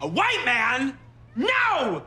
[0.00, 0.98] A white man?
[1.34, 2.02] No!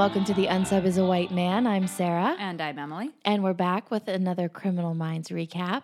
[0.00, 1.66] Welcome to the Unsub is a White Man.
[1.66, 2.34] I'm Sarah.
[2.38, 3.10] And I'm Emily.
[3.22, 5.82] And we're back with another Criminal Minds recap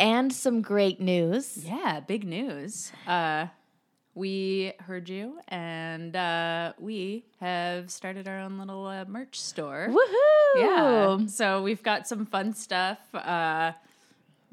[0.00, 1.64] and some great news.
[1.64, 2.90] Yeah, big news.
[3.06, 3.46] Uh,
[4.16, 9.90] we heard you, and uh, we have started our own little uh, merch store.
[9.90, 10.60] Woohoo!
[10.60, 11.26] Yeah.
[11.28, 12.98] So we've got some fun stuff.
[13.14, 13.74] Uh,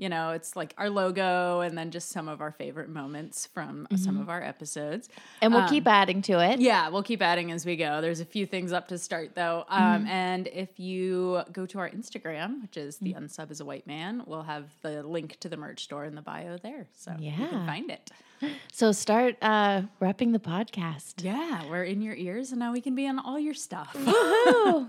[0.04, 3.88] you know, it's like our logo and then just some of our favorite moments from
[3.96, 5.08] some of our episodes.
[5.42, 6.60] And we'll keep adding to it.
[6.60, 8.02] Yeah, we'll keep adding as we go.
[8.02, 9.64] There's a few things up to start though.
[9.70, 13.88] Um, And if you go to our Instagram, which is the unsub is a white
[13.88, 16.88] man, we'll have the link to the merch store in the bio there.
[16.98, 17.40] So yeah.
[17.40, 18.12] you can find it.
[18.74, 21.24] So start uh, repping the podcast.
[21.24, 23.96] Yeah, we're in your ears and now we can be on all your stuff.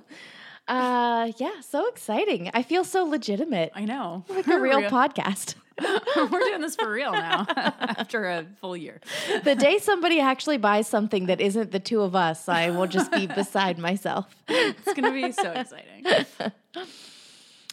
[0.66, 2.50] Uh, yeah, so exciting.
[2.54, 3.72] I feel so legitimate.
[3.74, 4.24] I know.
[4.30, 5.54] Like a real podcast.
[6.30, 9.00] we're doing this for real now after a full year.
[9.42, 13.10] The day somebody actually buys something that isn't the two of us, I will just
[13.10, 14.32] be beside myself.
[14.46, 16.26] It's going to be so exciting.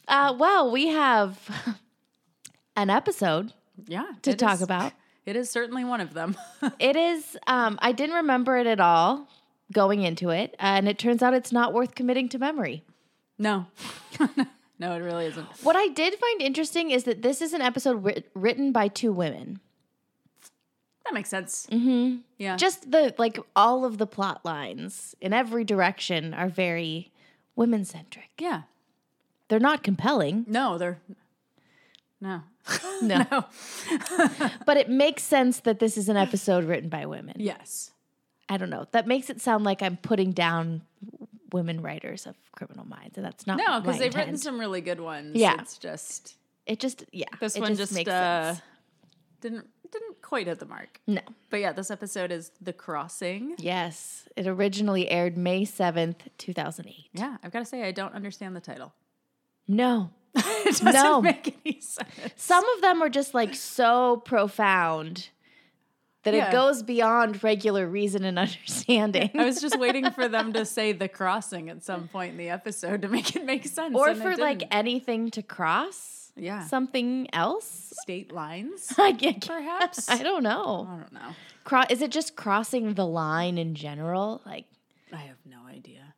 [0.08, 1.38] Uh, well, we have
[2.76, 3.54] an episode
[3.86, 4.08] Yeah.
[4.24, 4.94] to talk is- about.
[5.24, 6.36] It is certainly one of them.
[6.80, 7.38] It is.
[7.46, 9.28] Um, I didn't remember it at all
[9.72, 12.84] going into it, and it turns out it's not worth committing to memory.
[13.38, 13.66] no.
[14.80, 15.46] no, it really isn't.
[15.64, 19.12] What I did find interesting is that this is an episode writ- written by two
[19.12, 19.60] women.
[21.06, 21.68] That makes sense.
[21.72, 22.18] Mm-hmm.
[22.38, 22.58] Yeah.
[22.58, 27.12] Just the like all of the plot lines in every direction are very
[27.56, 28.30] women centric.
[28.40, 28.64] yeah.
[29.48, 31.00] They're not compelling, No, they're.
[32.22, 32.44] No.
[33.02, 33.46] no, no.
[34.66, 37.36] but it makes sense that this is an episode written by women.
[37.38, 37.92] Yes.
[38.52, 38.86] I don't know.
[38.92, 40.82] That makes it sound like I'm putting down
[41.54, 45.00] women writers of Criminal Minds, and that's not No, because they've written some really good
[45.00, 45.36] ones.
[45.36, 45.56] Yeah.
[45.60, 46.36] It's just
[46.66, 47.26] It just yeah.
[47.40, 48.56] this it one just, makes uh,
[49.40, 51.00] didn't didn't quite hit the mark.
[51.08, 51.22] No.
[51.50, 53.56] But yeah, this episode is The Crossing.
[53.58, 57.08] Yes, it originally aired May seventh, two thousand eight.
[57.14, 58.94] Yeah, I've got to say I don't understand the title.
[59.68, 61.22] No, it doesn't No.
[61.22, 62.10] make any sense.
[62.36, 65.30] some of them are just like so profound
[66.24, 66.50] that Yeah.
[66.50, 69.32] it goes beyond regular reason and understanding.
[69.36, 72.50] I was just waiting for them to say The Crossing at some point in the
[72.50, 73.96] episode to make it make sense.
[73.96, 76.18] or for like anything to cross.
[76.38, 76.66] Yeah.
[76.66, 77.92] something else.
[78.02, 80.10] state lines, I get perhaps.
[80.10, 80.88] I don't know.
[80.90, 81.36] I don't know.
[81.66, 84.42] Cro- is it just crossing the line in general?
[84.46, 84.66] Like
[85.12, 86.14] I have no idea.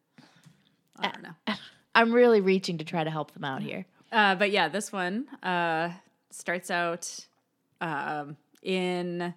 [1.00, 1.56] I don't know.
[1.96, 3.86] I'm really reaching to try to help them out here.
[4.12, 5.92] Uh, but yeah, this one uh,
[6.30, 7.26] starts out
[7.82, 9.34] um, in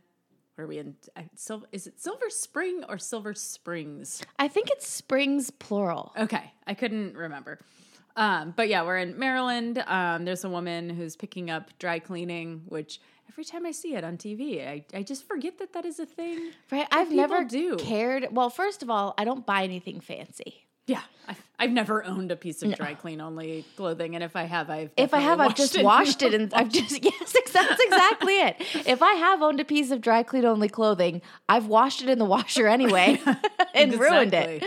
[0.58, 0.96] are we in?
[1.36, 4.22] Sil- is it Silver Spring or Silver Springs?
[4.38, 6.12] I think it's springs plural.
[6.18, 7.58] Okay, I couldn't remember.
[8.16, 9.82] Um, but yeah, we're in Maryland.
[9.86, 14.04] Um, there's a woman who's picking up dry cleaning, which every time I see it
[14.04, 16.52] on TV, I, I just forget that that is a thing.
[16.72, 16.86] Right?
[16.90, 17.76] I've never do.
[17.76, 18.28] cared.
[18.32, 20.66] Well, first of all, I don't buy anything fancy.
[20.86, 24.42] Yeah, I've, I've never owned a piece of dry clean only clothing, and if I
[24.42, 28.34] have, I've If I have, I've just washed it and I've just yes, that's exactly
[28.40, 28.56] it.
[28.86, 32.18] If I have owned a piece of dry clean only clothing, I've washed it in
[32.18, 33.20] the washer anyway
[33.74, 34.64] and ruined it.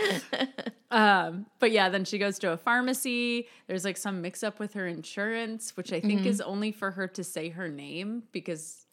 [0.90, 3.46] Um, but yeah, then she goes to a pharmacy.
[3.68, 6.08] There's like some mix up with her insurance, which I Mm-hmm.
[6.08, 8.86] think is only for her to say her name because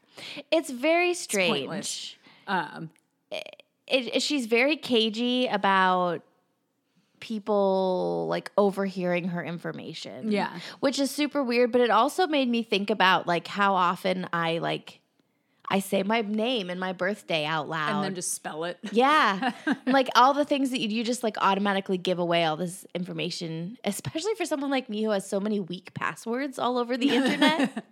[0.51, 2.19] It's very strange.
[2.47, 2.91] um,
[3.31, 6.21] it, it- she's very cagey about
[7.19, 10.31] people like overhearing her information.
[10.31, 10.59] Yeah.
[10.79, 14.59] Which is super weird, but it also made me think about like how often I
[14.59, 14.99] like
[15.69, 17.95] I say my name and my birthday out loud.
[17.95, 18.77] and then just spell it.
[18.91, 19.51] yeah.
[19.85, 23.77] like all the things that you, you just like automatically give away all this information,
[23.83, 27.83] especially for someone like me who has so many weak passwords all over the internet.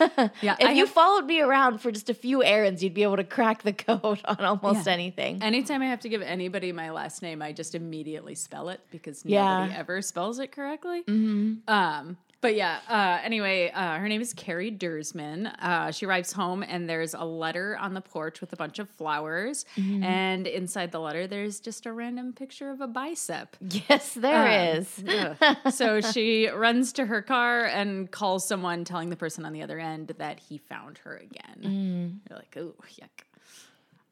[0.00, 3.02] Yeah, if I you have- followed me around for just a few errands, you'd be
[3.02, 4.92] able to crack the code on almost Yeah.
[4.92, 5.42] anything.
[5.42, 9.24] anytime I have to give anybody my last name, I just immediately spell it because
[9.24, 9.60] Yeah.
[9.60, 11.02] nobody ever spells it correctly.
[11.04, 11.68] Mm-hmm.
[11.68, 15.52] Um, but yeah, uh, anyway, uh, her name is Carrie Dersman.
[15.60, 18.88] Uh, she arrives home and there's a letter on the porch with a bunch of
[18.90, 19.64] flowers.
[19.76, 20.02] Mm-hmm.
[20.04, 23.56] And inside the letter, there's just a random picture of a bicep.
[23.88, 25.36] Yes, there Um,
[25.68, 25.74] is.
[25.76, 29.78] so she runs to her car and calls someone, telling the person on the other
[29.78, 31.60] end that he found her again.
[31.62, 32.30] Mm.
[32.30, 33.24] You're like, oh, yuck.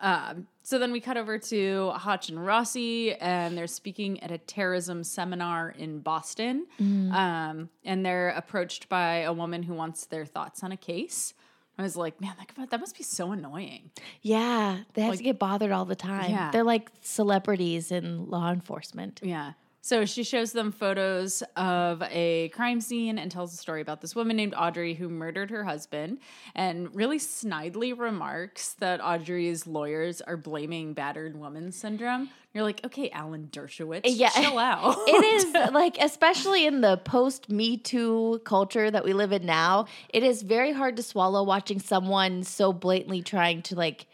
[0.00, 4.38] Um, so then we cut over to Hotch and Rossi, and they're speaking at a
[4.38, 6.66] terrorism seminar in Boston.
[6.80, 11.34] Um, and they're approached by a woman who wants their thoughts on a case.
[11.76, 13.90] I was like, man, that, that must be so annoying.
[14.22, 16.30] Yeah, they have Like- to get bothered all the time.
[16.30, 16.50] Yeah.
[16.52, 19.20] They're like celebrities in law enforcement.
[19.22, 19.52] Yeah.
[19.84, 24.16] So she shows them photos of a crime scene and tells a story about this
[24.16, 26.20] woman named Audrey who murdered her husband
[26.54, 32.30] and really snidely remarks that Audrey's lawyers are blaming battered woman syndrome.
[32.54, 34.28] You're like, okay, Alan Dershowitz, Yeah.
[34.34, 34.96] chill out.
[35.06, 39.84] It is like, especially in the post Me Too culture that we live in now,
[40.08, 44.06] it is very hard to swallow watching someone so blatantly trying to like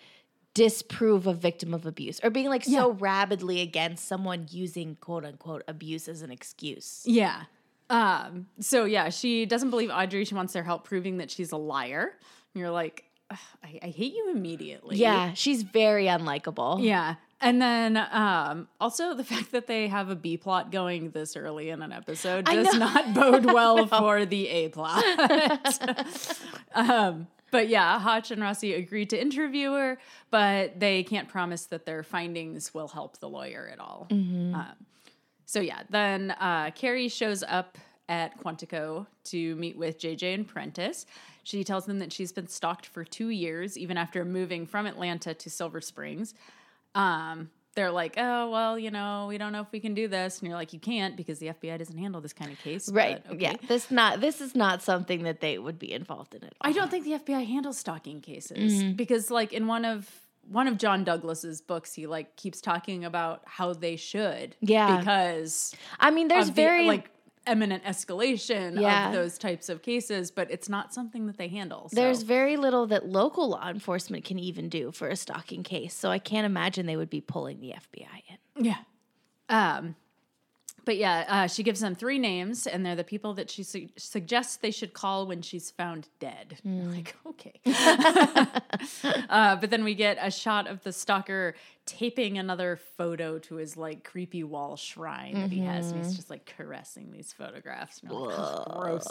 [0.54, 5.62] disprove a victim of abuse or being like so rabidly against someone using quote unquote
[5.68, 7.02] abuse as an excuse.
[7.06, 7.42] Yeah.
[7.88, 10.24] Um, so yeah, she doesn't believe Audrey.
[10.24, 12.12] She wants their help proving that she's a liar.
[12.54, 14.96] And you're like, I, I hate you immediately.
[14.96, 16.82] Yeah, she's very unlikable.
[16.82, 17.16] Yeah.
[17.40, 21.70] And then um, also the fact that they have a B plot going this early
[21.70, 25.04] in an episode does not bode well for the A plot.
[26.74, 29.98] um, but yeah, Hotch and Rossi agreed to interview her,
[30.30, 34.06] but they can't promise that their findings will help the lawyer at all.
[34.54, 34.86] Um,
[35.46, 37.76] so yeah, then uh, Carrie shows up
[38.08, 41.06] at Quantico to meet with JJ and Prentice.
[41.42, 45.32] She tells them that she's been stalked for two years, even after moving from Atlanta
[45.34, 46.34] to Silver Springs.
[46.94, 50.40] Um, they're like, oh, well, you know, we don't know if we can do this.
[50.40, 52.90] And you're like, you can't because the FBI doesn't handle this kind of case.
[52.90, 53.22] Right.
[53.28, 53.36] okay.
[53.38, 53.54] Yeah.
[53.68, 56.70] This not this is not something that they would be involved in at all.
[56.70, 58.50] I don't think the FBI handles stalking cases
[58.82, 58.92] Mm-hmm.
[58.94, 60.08] because, like, in one of
[60.48, 64.56] one of John Douglas's books, he like keeps talking about how they should.
[64.60, 64.98] Yeah.
[64.98, 67.10] Because I mean, there's the, very like
[67.50, 69.08] imminent escalation Yeah.
[69.08, 71.88] of those types of cases, but it's not something that they handle.
[71.88, 71.96] So.
[71.96, 76.10] There's very little that local law enforcement can even do for a stalking case, so
[76.10, 78.22] I can't imagine they would be pulling the FBI
[78.56, 78.64] in.
[78.64, 78.78] yeah.
[79.48, 79.96] Um,
[80.84, 83.88] but yeah, uh, she gives them three names, and they're the people that she su-
[83.96, 86.58] suggests they should call when she's found dead.
[86.64, 87.60] You're Like, okay.
[89.28, 91.54] uh, but then we get a shot of the stalker
[91.86, 96.30] taping another photo to his like creepy wall shrine that he has, and he's just
[96.30, 98.00] like caressing these photographs.
[98.02, 99.06] And like, "Ugh, gross.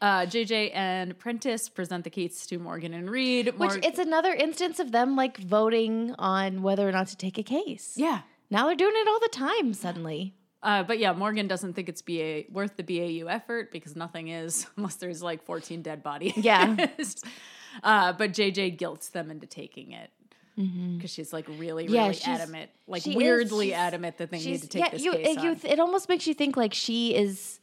[0.00, 3.58] Uh, JJ and Prentice present the case to Morgan and Reid.
[3.58, 7.42] Which it's another instance of them like voting on whether or not to take a
[7.42, 7.94] case.
[7.96, 8.20] yeah.
[8.50, 10.34] Now they're doing it all the time suddenly.
[10.64, 14.66] Uh, but yeah, Morgan doesn't think it's BA worth the BAU effort because nothing is
[14.76, 16.32] unless there's like 14 dead bodies.
[16.36, 16.86] Yeah.
[17.84, 20.10] uh, but JJ guilts them into taking it
[20.56, 24.62] because she's like really, really Yeah, adamant, like she is- weirdly adamant that they need
[24.62, 27.14] to take yeah, this you, case it, you it almost makes you think like she
[27.14, 27.58] is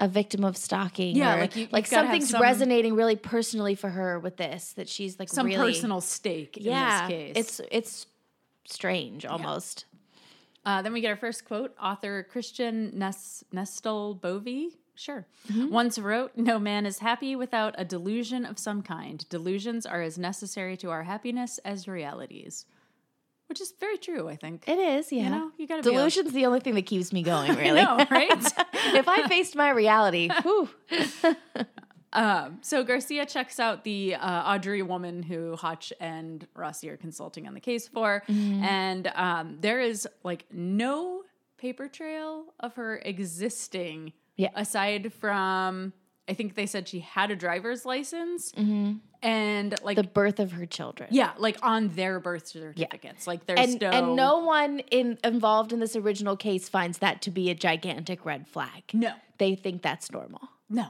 [0.00, 1.14] a victim of stalking.
[1.14, 4.18] Yeah, or, like you- like you've gotta have something's some- resonating really personally for her
[4.18, 4.72] with this.
[4.72, 7.04] That she's like Some really personal stake yeah.
[7.04, 7.32] in this case.
[7.36, 8.06] It's it's
[8.64, 9.84] strange almost.
[10.68, 11.74] Uh, then we get our first quote.
[11.82, 15.70] Author Christian Nes- Nestell Bovee, sure, Mm-hmm.
[15.70, 19.26] once wrote, No man is happy without a delusion of some kind.
[19.30, 22.66] Delusions are as necessary to our happiness as realities.
[23.48, 24.68] Which is very true, I think.
[24.68, 25.22] It is, yeah.
[25.24, 27.82] You know, you gotta be Delusion's the only thing that keeps me going, really.
[27.82, 28.30] No, right?
[29.00, 30.68] if I faced my reality, whew,
[32.12, 37.46] um, so Garcia checks out the uh, Audrey woman who Hotch and Rossi are consulting
[37.46, 38.64] on the case for, Mm-hmm.
[38.64, 41.22] and um, there is like no
[41.58, 44.12] paper trail of her existing.
[44.36, 44.50] Yeah.
[44.54, 45.92] Aside from,
[46.28, 48.52] I think they said she had a driver's license,
[49.22, 51.08] and like the birth of her children.
[51.12, 53.26] yeah, like on their birth certificates.
[53.26, 57.20] Like there's And, no and no one in, involved in this original case finds that
[57.22, 58.84] to be a gigantic red flag.
[58.92, 60.40] no They think that's normal.
[60.70, 60.86] no.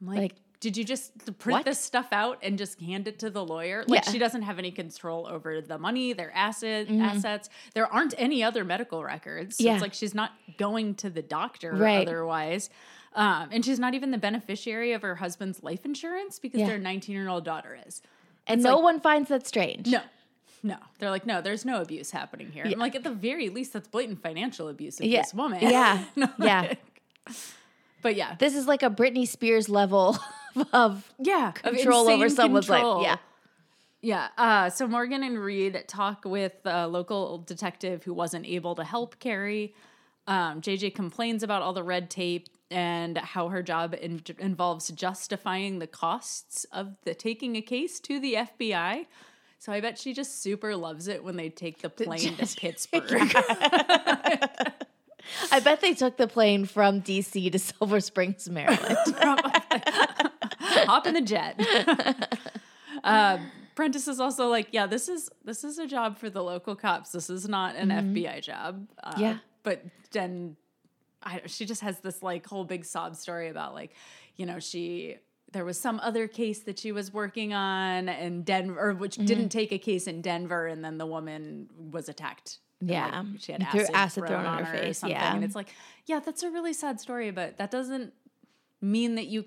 [0.00, 1.64] Like, Like, did you just print what?
[1.64, 3.84] this stuff out and just hand it to the lawyer?
[3.86, 4.12] Like Yeah.
[4.12, 7.48] she doesn't have any control over the money, their asset assets.
[7.74, 9.56] There aren't any other medical records.
[9.56, 9.68] So Mm-hmm.
[9.68, 9.74] Yeah.
[9.74, 12.06] it's like she's not going to the doctor Right.
[12.06, 12.70] otherwise.
[13.14, 16.66] Um, and she's not even the beneficiary of her husband's life insurance because Yeah.
[16.66, 18.02] their 19 year old daughter is.
[18.46, 19.86] And It's no like- one finds that strange.
[19.88, 20.00] No.
[20.62, 22.64] No, they're like, no, there's no abuse happening here.
[22.66, 25.22] I'm like, at the very least, that's blatant financial abuse of Yeah.
[25.22, 25.60] this woman.
[25.62, 26.04] Yeah.
[26.16, 26.60] No, Yeah.
[26.62, 27.36] like-
[28.06, 30.16] But yeah, This is like a Britney Spears level
[30.72, 32.98] of yeah, of control over insane someone's control.
[32.98, 33.02] life.
[33.04, 33.16] Yeah.
[34.00, 34.28] Yeah.
[34.38, 39.18] Uh, so Morgan and Reid talk with a local detective who wasn't able to help
[39.18, 39.74] Carrie.
[40.28, 45.80] Um, JJ complains about all the red tape and how her job in- involves justifying
[45.80, 49.06] the costs of the taking a case to the FBI.
[49.58, 53.10] So I bet she just super loves it when they take the plane to Pittsburgh.
[55.52, 58.96] I bet they took the plane from DC to Silver Springs, Maryland.
[60.60, 61.60] Hop in the jet.
[63.04, 63.38] uh,
[63.74, 67.12] Prentice is also like, yeah, this is this is a job for the local cops.
[67.12, 68.86] This is not an FBI job.
[69.02, 69.20] Uh, Mm-hmm.
[69.20, 69.38] Yeah.
[69.62, 70.56] But Jen,
[71.22, 73.92] I, she just has this like whole big sob story about like,
[74.36, 75.16] you know, she
[75.52, 79.26] there was some other case that she was working on in Denver, which Mm-hmm.
[79.26, 82.58] didn't take a case in Denver, and then the woman was attacked.
[82.80, 83.22] Yeah.
[83.24, 85.34] like, she had Threw acid, acid thrown, on her her face, yeah.
[85.34, 85.68] And it's like,
[86.06, 88.12] yeah, that's a really sad story, but that doesn't
[88.80, 89.46] mean that you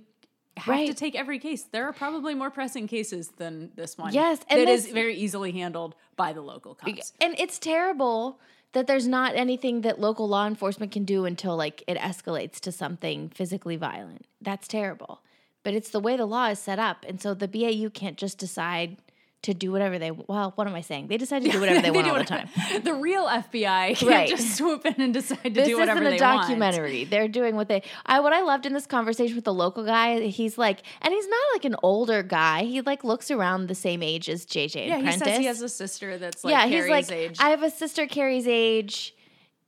[0.57, 1.63] have to take every case.
[1.63, 4.13] There are probably more pressing cases than this one.
[4.13, 7.13] Yes, and that is very easily handled by the local cops.
[7.21, 8.39] And it's terrible
[8.73, 12.71] that there's not anything that local law enforcement can do until like it escalates to
[12.71, 14.25] something physically violent.
[14.41, 15.21] That's terrible.
[15.63, 17.05] But it's the way the law is set up.
[17.07, 18.97] And so the BAU can't just decide
[19.43, 21.07] to do whatever they well, what am I saying?
[21.07, 22.49] They decide to do whatever they, want do all the time.
[22.83, 24.27] The real FBI can't Right.
[24.29, 26.41] just swoop in and decide to This do whatever isn't a they want.
[26.41, 27.05] documentary.
[27.05, 27.83] They're doing what they.
[28.05, 30.19] I what I loved in this conversation with the local guy.
[30.27, 32.63] He's like, and he's not like an older guy.
[32.65, 35.13] He like looks around the same age as JJ Yeah, Apprentice.
[35.13, 37.37] he says he has a sister that's like yeah, Carrie's he's like, age.
[37.39, 39.15] I have a sister Carrie's age,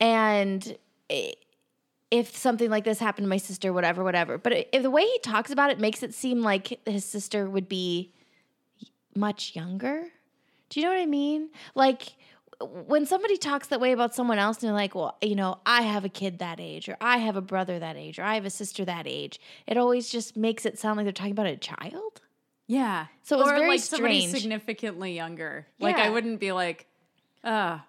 [0.01, 0.77] and
[2.09, 4.37] if something like this happened to my sister, whatever, whatever.
[4.37, 7.69] But if the way he talks about it makes it seem like his sister would
[7.69, 8.11] be
[9.15, 10.07] much younger.
[10.69, 11.49] Do you know what I mean?
[11.75, 12.13] Like
[12.85, 15.81] when somebody talks that way about someone else and they're like, well, you know, I
[15.81, 18.45] have a kid that age, or I have a brother that age, or I have
[18.45, 21.57] a sister that age, it always just makes it sound like they're talking about a
[21.57, 22.21] child.
[22.67, 23.07] yeah.
[23.23, 24.41] So it was or very like somebody strange.
[24.41, 25.67] significantly younger.
[25.79, 26.87] Like I wouldn't be like,
[27.43, 27.79] uh,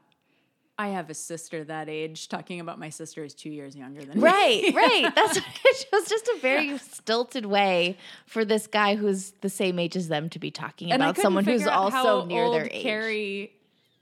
[0.82, 2.28] I have a sister that age.
[2.28, 4.22] Talking about my sister is two years younger than me.
[4.22, 5.14] Right, right.
[5.14, 7.96] That's it was just a very stilted way
[8.26, 11.44] for this guy who's the same age as them to be talking And about someone
[11.44, 12.82] who's also near their age.
[12.82, 13.52] Carrie,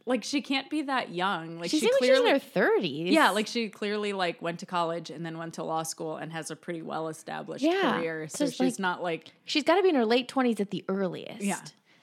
[0.07, 1.59] like she can't be that young.
[1.59, 3.13] Like she she like she's clearly, in her thirties.
[3.13, 6.33] yeah, like she clearly like went to college and then went to law school and
[6.33, 7.99] has a pretty well established Yeah.
[7.99, 8.27] career.
[8.29, 10.71] So So she's like- not like she's got to be in her late twenties at
[10.71, 11.43] the earliest.
[11.43, 11.61] Yeah.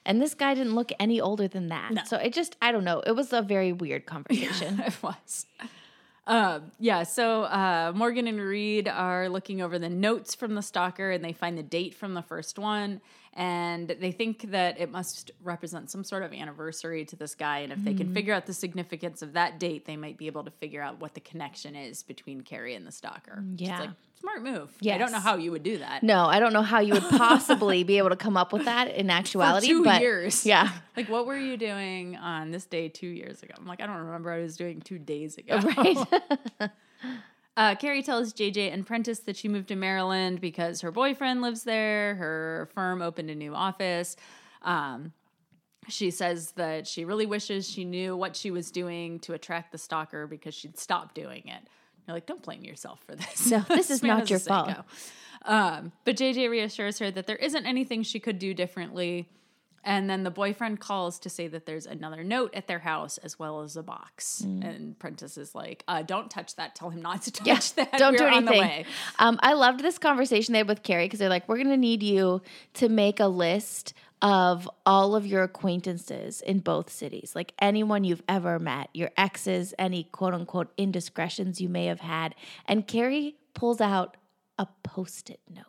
[0.08, 1.92] And this guy didn't look any older than that.
[1.92, 2.02] No.
[2.06, 3.00] So it just, I don't know.
[3.00, 4.80] It was a very weird conversation.
[4.86, 5.44] it was.
[6.26, 11.10] Um, yeah, so uh, Morgan and Reid are looking over the notes from the stalker
[11.10, 13.02] and they find the date from the first one.
[13.38, 17.60] And they think that it must represent some sort of anniversary to this guy.
[17.60, 17.98] And if they Mm-hmm.
[17.98, 21.00] can figure out the significance of that date, they might be able to figure out
[21.00, 23.44] what the connection is between Carrie and the stalker.
[23.56, 23.78] Yeah.
[23.80, 23.90] like,
[24.20, 24.72] smart move.
[24.80, 26.02] yeah I don't know how you would do that.
[26.02, 28.88] no, I don't know how you would possibly be able to come up with that
[28.92, 29.68] in For actuality.
[29.68, 30.44] two but years.
[30.44, 30.70] Yeah.
[30.96, 33.54] Like, what were you doing on this day two years ago?
[33.56, 34.32] I'm like, I don't remember.
[34.32, 35.60] I was doing two days ago.
[35.76, 36.70] Right.
[37.58, 41.64] Uh, Carrie tells JJ and Prentice that she moved to Maryland because her boyfriend lives
[41.64, 42.14] there.
[42.14, 44.14] Her firm opened a new office.
[44.62, 45.12] Um,
[45.88, 49.78] she says that she really wishes she knew what she was doing to attract the
[49.78, 51.66] stalker because she'd stop doing it.
[52.06, 53.50] You're like, don't blame yourself for this.
[53.50, 54.76] No, this is not your fault.
[55.44, 59.28] Um, but JJ reassures her that there isn't anything she could do differently.
[59.84, 63.38] And then the boyfriend calls to say that there's another note at their house as
[63.38, 64.40] well as a box.
[64.40, 66.74] And Prentice is like, uh, "Don't touch that.
[66.74, 67.76] Tell him not to touch Mm.
[67.78, 67.98] Yeah, that.
[67.98, 68.60] don't We're do on the anything.
[68.68, 68.84] way."
[69.18, 71.76] Um, I loved this conversation they had with Carrie because they're like, we're going to
[71.76, 72.42] need you
[72.74, 78.22] to make a list of all of your acquaintances in both cities, like anyone you've
[78.28, 82.34] ever met, your exes, any quote unquote indiscretions you may have had.
[82.66, 84.16] And Carrie pulls out
[84.58, 85.64] a post it note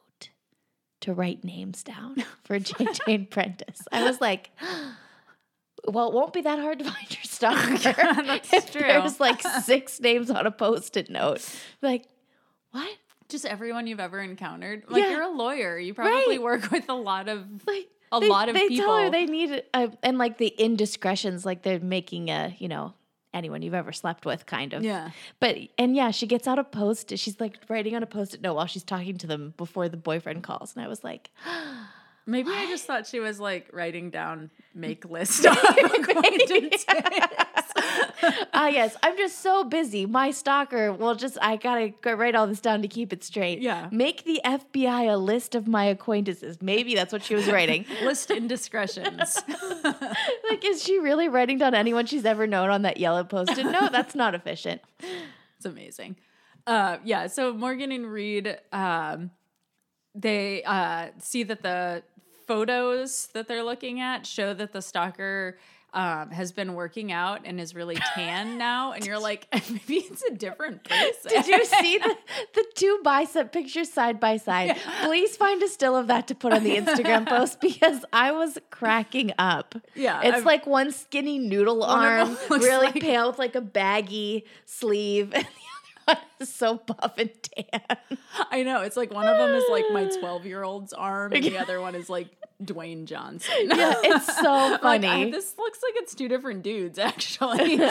[1.02, 3.82] to write names down for JJ and Prentice.
[3.92, 4.52] I was like,
[5.88, 7.94] well, it won't be that hard to find your stalker.
[8.24, 8.82] That's if true.
[8.82, 11.48] There's like six names on a post-it note.
[11.82, 12.06] Like,
[12.72, 12.90] what?
[13.30, 14.84] Just everyone you've ever encountered.
[14.90, 15.12] Like Yeah.
[15.12, 15.78] you're a lawyer.
[15.78, 16.42] You probably Right.
[16.44, 19.64] work with a lot of Like A they, lot of they tell her they need
[19.74, 22.94] a, and like the indiscretions, like they're making a you know
[23.34, 24.84] anyone you've ever slept with kind of.
[24.84, 25.12] Yeah.
[25.40, 27.18] But and yeah, she gets out a post.
[27.18, 30.44] She's like writing on a post-it note while she's talking to them before the boyfriend
[30.44, 31.30] calls, and I was like,
[32.30, 35.56] Maybe I just thought she was like writing down make list of
[38.54, 40.06] ah yes, I'm just so busy.
[40.06, 43.62] My stalker will just I gotta go write all this down to keep it straight.
[43.62, 43.90] Yeah.
[43.92, 46.62] Make the FBI a list of my acquaintances.
[46.62, 47.86] Maybe that's what she was writing.
[48.04, 49.42] List indiscretions.
[49.84, 53.66] like, is she really writing down anyone she's ever known on that yellow post-it?
[53.66, 54.82] No, that's not efficient.
[55.58, 56.16] It's amazing.
[56.66, 57.28] Uh, yeah.
[57.28, 59.32] So Morgan and Reid, um,
[60.16, 62.04] they uh, see that the
[62.48, 65.58] photos that they're looking at show that the stalker
[65.94, 70.24] um, has been working out and is really tan now, and you're like, maybe it's
[70.24, 71.12] a different person.
[71.30, 72.16] Did you see the,
[72.54, 74.78] the two bicep pictures side by side?
[75.04, 78.58] Please find a still of that to put on the Instagram post because I was
[78.70, 79.76] cracking up.
[79.96, 83.62] Yeah, It's I've- like one skinny noodle One arm, really like- pale with like a
[83.62, 85.34] baggy sleeve.
[86.40, 87.98] And the one is so buff and tan.
[88.52, 88.82] I know.
[88.82, 91.80] It's like one of them is like my 12 year old's arm, and the other
[91.82, 92.28] one is like
[92.64, 93.54] Dwayne Johnson.
[93.66, 95.08] Yeah, it's so I'm like, funny.
[95.08, 97.82] I- this looks like it's two different dudes, actually.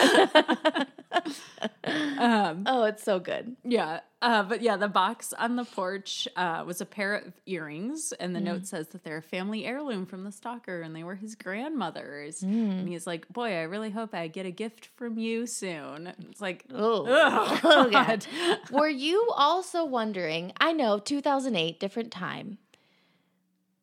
[2.17, 3.55] um, oh, it's so good.
[3.63, 4.01] yeah.
[4.21, 8.35] Uh, but yeah, the box on the porch uh, was a pair of earrings, and
[8.35, 11.35] the note says that they're a family heirloom from the stalker, and they were his
[11.35, 12.43] grandmother's.
[12.43, 16.41] And he's like, "Boy, I really hope I get a gift from you soon." It's
[16.41, 17.91] like, Oh, Oh, God.
[17.93, 18.25] God.
[18.71, 20.53] Were you also wondering?
[20.59, 22.57] I know 2008, different time.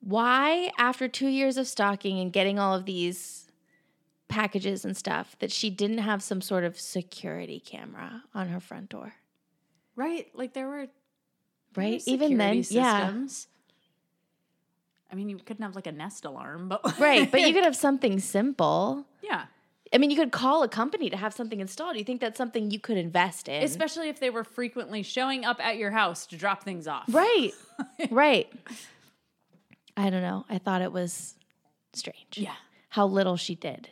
[0.01, 3.51] Why, after two years of stalking and getting all of these
[4.29, 8.89] packages and stuff, that she didn't have some sort of security camera on her front
[8.91, 9.15] door?
[9.97, 10.29] right?
[10.35, 10.87] Like there were
[11.75, 12.03] Right?
[12.07, 13.13] Even then, security yeah.
[15.11, 17.31] I mean, you couldn't have like a Nest alarm, but Right.
[17.31, 19.07] But you could have something simple.
[19.23, 19.47] yeah.
[19.93, 21.93] I mean, you could call a company to have something installed.
[21.93, 23.63] Do you think that's something you could invest in?
[23.63, 27.05] Especially if they were frequently showing up at your house to drop things off.
[27.09, 27.53] right.
[28.11, 28.53] right.
[29.97, 30.45] I don't know.
[30.49, 31.35] I thought it was
[31.93, 32.37] strange.
[32.37, 32.55] Yeah.
[32.91, 33.89] How little she did.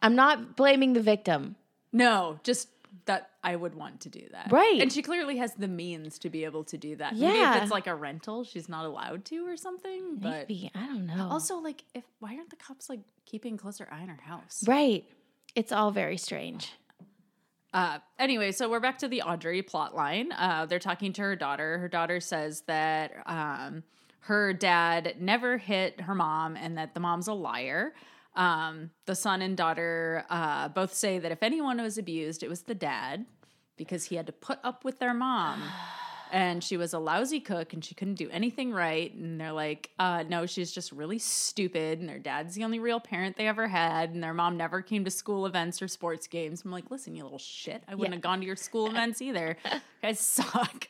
[0.00, 1.56] I'm not blaming the victim.
[1.92, 2.68] No, just
[3.06, 4.52] that I would want to do that.
[4.52, 4.78] Right.
[4.80, 7.14] And she clearly has the means to be able to do that.
[7.14, 7.56] Maybe Yeah.
[7.56, 10.16] if it's like a rental, she's not allowed to or something.
[10.16, 10.70] But Maybe.
[10.74, 11.28] I don't know.
[11.30, 14.62] also, like, if why aren't the cops like keeping closer eye on her house?
[14.66, 15.04] right.
[15.54, 16.72] It's all very strange.
[17.74, 20.30] Uh, anyway, so we're back to the Audrey plot line.
[20.32, 21.78] Uh, they're talking to her daughter.
[21.78, 23.82] Her daughter says that um,
[24.20, 27.94] her dad never hit her mom and that the mom's a liar.
[28.34, 32.62] Um, the son and daughter uh, both say that if anyone was abused, it was
[32.62, 33.26] the dad
[33.76, 35.62] because he had to put up with their mom.
[36.34, 39.12] And she was a lousy cook and she couldn't do anything right.
[39.12, 42.00] And they're like, uh, no, she's just really stupid.
[42.00, 44.14] And their dad's the only real parent they ever had.
[44.14, 46.62] And their mom never came to school events or sports games.
[46.64, 47.82] I'm like, listen, you little shit.
[47.86, 48.16] I wouldn't Yeah.
[48.16, 49.58] have gone to your school events either.
[49.70, 50.88] You guys suck.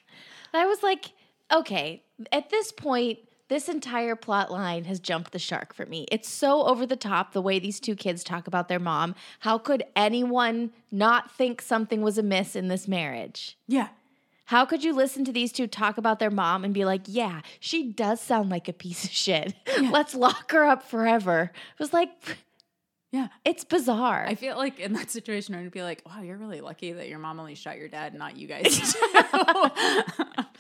[0.55, 1.07] I was like,
[1.53, 3.19] okay, at this point,
[3.53, 6.07] this entire plot line has jumped the shark for me.
[6.11, 9.15] It's so over the top the way these two kids talk about their mom.
[9.41, 13.59] How could anyone not think something was amiss in this marriage?
[13.69, 13.89] Yeah.
[14.47, 17.43] How could you listen to these two talk about their mom and be like, yeah,
[17.61, 19.53] she does sound like a piece of shit.
[19.83, 21.53] Let's lock her up forever?
[21.53, 22.39] It was like,
[23.11, 23.29] Yeah.
[23.45, 24.25] it's bizarre.
[24.27, 27.19] I feel like in that situation, I'd be like, wow, you're really lucky that your
[27.19, 28.97] mom only shot your dad, not you guys.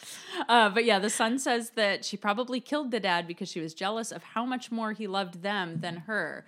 [0.48, 3.74] uh, but yeah, the son says that she probably killed the dad because she was
[3.74, 6.44] jealous of how much more he loved them than her.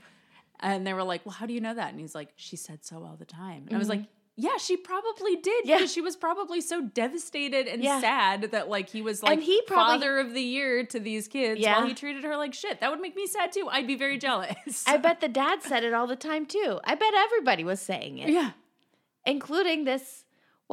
[0.61, 1.90] And they were like, well, how do you know that?
[1.90, 3.64] And he's like, she said so all the time.
[3.66, 4.02] And I was like,
[4.37, 5.68] yeah, she probably did Mm-hmm.
[5.68, 5.76] Yeah.
[5.76, 8.00] because she was probably so devastated and Yeah.
[8.00, 11.28] sad that like he was like And he probably- father of the year to these
[11.28, 11.78] kids Yeah.
[11.78, 12.80] while he treated her like shit.
[12.80, 13.68] That would make me sad too.
[13.70, 14.85] I'd be very jealous.
[14.87, 16.80] I bet the dad said it all the time too.
[16.85, 18.30] I bet everybody was saying it.
[18.30, 18.52] yeah.
[19.26, 20.23] including this.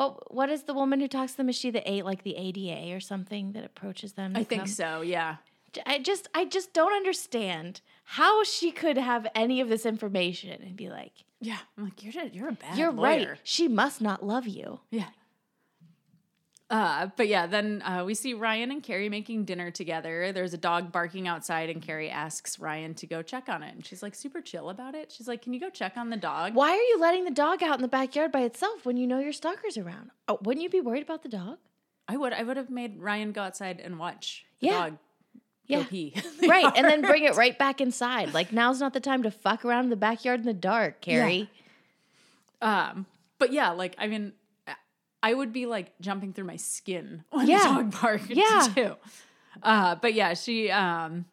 [0.02, 1.50] What what is the woman who talks to them?
[1.50, 4.34] Is she the eight like the ADA or something that approaches them?
[4.36, 4.68] I think come?
[4.68, 5.02] so.
[5.02, 5.38] Yeah.
[5.86, 10.76] I just I just don't understand how she could have any of this information and
[10.76, 13.30] be like, Yeah, I'm like you're a, you're a bad "You're lawyer.
[13.30, 13.40] right.
[13.44, 15.08] She must not love you." Yeah.
[16.72, 20.32] Uh, but yeah, then uh, we see Ryan and Carrie making dinner together.
[20.32, 23.76] There's a dog barking outside, and Carrie asks Ryan to go check on it.
[23.76, 25.12] And she's like super chill about it.
[25.12, 26.56] She's like, Can you go check on the dog?
[26.56, 29.20] Why are you letting the dog out in the backyard by itself when you know
[29.20, 30.12] your stalker's around?
[30.30, 31.58] Oh, wouldn't you be worried about the dog?
[32.08, 34.74] I would I would have made Ryan go outside and watch the Yeah.
[34.74, 34.98] dog go
[35.80, 35.84] Yeah.
[35.84, 36.16] pee.
[36.48, 38.34] right, and then bring it right back inside.
[38.34, 41.50] Like now's not the time to fuck around in the backyard in the dark, Carrie.
[42.62, 43.06] Um,
[43.40, 44.34] but yeah, like I mean,
[45.24, 47.60] I would be like jumping through my skin when Yeah.
[47.60, 48.68] the dog barked Yeah.
[48.74, 48.96] too.
[49.62, 51.26] Uh, but yeah, she um,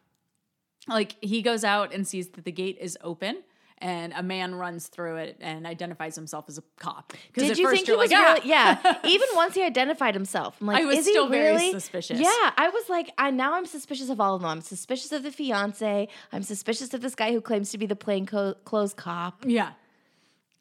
[0.88, 3.42] like he goes out and sees that the gate is open.
[3.80, 7.12] And a man runs through it and identifies himself as a cop.
[7.34, 8.48] Did at you first think he was like, "Ah!" really?
[8.48, 8.96] Yeah.
[9.04, 11.70] Even once he identified himself, I'm like, I was is he still very really?
[11.70, 12.18] suspicious.
[12.18, 14.50] Yeah, I was like, I now I'm suspicious of all of them.
[14.50, 16.08] I'm suspicious of the fiance.
[16.32, 19.44] I'm suspicious of this guy who claims to be the plain co- clothes cop.
[19.46, 19.70] Yeah.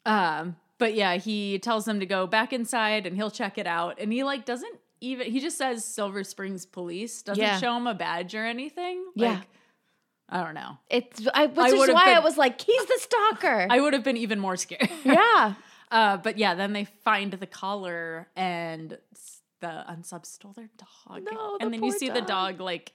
[0.06, 3.98] Um, but yeah, he tells them to go back inside and he'll check it out.
[4.00, 7.58] And he like doesn't even he just says Silver Springs Police, doesn't Yeah.
[7.58, 9.04] show him a badge or anything.
[9.14, 9.30] Yeah.
[9.34, 9.48] Like
[10.30, 10.76] I don't know.
[10.90, 13.66] It's I, which I is why I was like, he's the stalker.
[13.70, 14.90] I would have been even more scared.
[15.04, 15.54] yeah.
[15.90, 18.98] Uh, but yeah, then they find the collar and
[19.60, 21.22] the unsub stole their dog.
[21.32, 22.58] No, the and then you see the dog.
[22.58, 22.92] dog like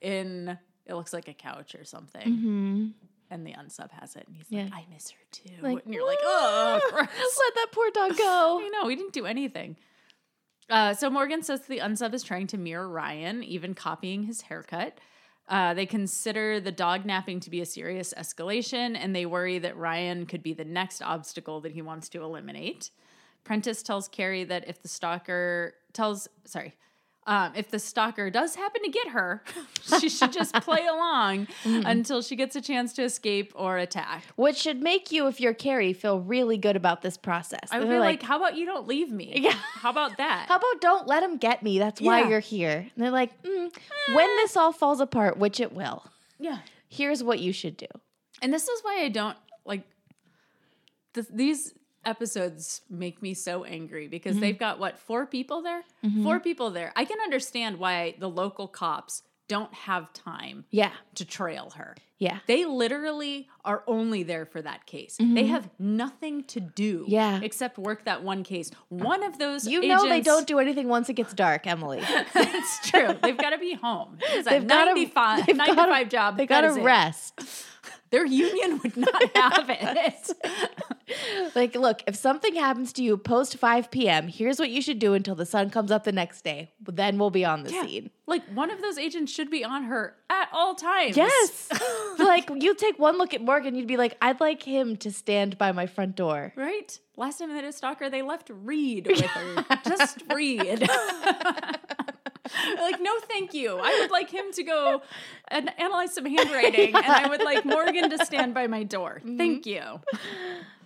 [0.00, 2.28] in it looks like a couch or something.
[2.36, 2.86] hmm
[3.32, 4.64] And the unsub has it and he's Yeah.
[4.64, 5.54] like, I miss her too.
[5.62, 7.08] Like, and you're like, oh gross.
[7.38, 8.60] let that poor dog go.
[8.64, 9.76] I know, he didn't do anything.
[10.68, 14.98] Uh, so Morgan says the unsub is trying to mirror Ryan, even copying his haircut.
[15.48, 19.76] Uh, they consider the dog napping to be a serious escalation, and they worry that
[19.76, 22.90] Ryan could be the next obstacle that he wants to eliminate.
[23.44, 26.74] Prentice tells Carrie that if the stalker tells, sorry,
[27.26, 29.44] um, if the stalker does happen to get her,
[30.00, 34.24] she should just play along until she gets a chance to escape or attack.
[34.36, 37.68] Which should make you, if you're Carrie, feel really good about this process.
[37.70, 39.32] I would be like, how about you don't leave me?
[39.42, 39.52] Yeah.
[39.74, 40.46] How about that?
[40.48, 41.78] How about don't let him get me?
[41.78, 42.28] That's why Yeah.
[42.28, 42.88] you're here.
[42.94, 43.72] And they're like, mm,
[44.14, 46.04] when this all falls apart, which it will,
[46.38, 46.58] yeah.
[46.88, 47.86] here's what you should do.
[48.40, 49.82] And this is why I don't like
[51.14, 51.72] th- these
[52.04, 54.40] episodes make me so angry because Mm-hmm.
[54.40, 55.82] they've got what four people there?
[56.22, 56.92] Four people there.
[56.96, 60.92] I can understand why the local cops don't have time Yeah.
[61.16, 61.94] to trail her.
[62.18, 62.38] Yeah.
[62.46, 65.16] They literally are only there for that case.
[65.18, 67.10] They have nothing to do Mm-hmm.
[67.10, 67.40] Yeah.
[67.42, 68.70] except work that one case.
[68.88, 72.00] One of those You know they don't do anything once it gets dark, Emily.
[72.34, 73.16] That's true.
[73.22, 74.18] They've got to be home.
[74.22, 76.36] It's They've gotta- 95, they've 9 to gotta- 5 job.
[76.36, 77.40] They That gotta rest.
[78.10, 80.30] Their union would not have it.
[81.54, 85.12] Like, look, if something happens to you post 5 p.m., here's what you should do
[85.12, 86.72] until the sun comes up the next day.
[86.80, 87.84] Then we'll be on the Yeah.
[87.84, 88.10] scene.
[88.26, 91.16] Like one of those agents should be on her at all times.
[91.16, 91.68] Yes.
[92.18, 95.58] like, you take one look at Morgan, you'd be like, I'd like him to stand
[95.58, 96.52] by my front door.
[96.56, 96.98] Right?
[97.16, 99.64] Last time they did a stalker, they left Reid with her.
[99.84, 100.88] Just Reid.
[102.78, 103.78] like, no, thank you.
[103.82, 105.02] I would like him to go
[105.48, 109.20] and analyze some handwriting, and I would like Morgan to stand by my door.
[109.24, 109.68] Thank mm-hmm.
[109.68, 110.00] you.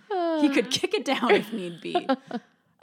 [0.09, 2.07] He could kick it down if need be.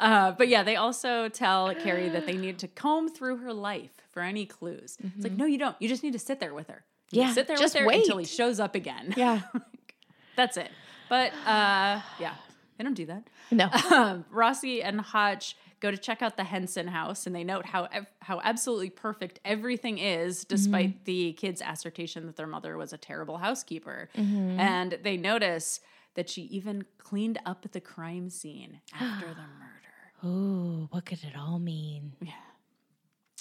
[0.00, 3.92] Uh, but yeah, they also tell Carrie that they need to comb through her life
[4.10, 4.98] for any clues.
[5.02, 5.76] It's like, no, you don't.
[5.80, 6.84] You just need to sit there with her.
[7.10, 9.14] You Yeah, sit there just with her until he shows up again.
[9.16, 9.42] Yeah.
[10.36, 10.70] That's it.
[11.08, 12.34] But uh, yeah,
[12.76, 13.24] they don't do that.
[13.50, 13.68] No.
[13.94, 17.84] Um, Rossi and Hotch go to check out the Henson house, and they note how
[17.92, 22.98] ev- how absolutely perfect everything is, despite the kids' assertion that their mother was a
[22.98, 24.08] terrible housekeeper.
[24.16, 25.80] And they notice
[26.14, 30.36] that she even cleaned up the crime scene after the murder.
[30.36, 32.12] Ooh, what could it all mean?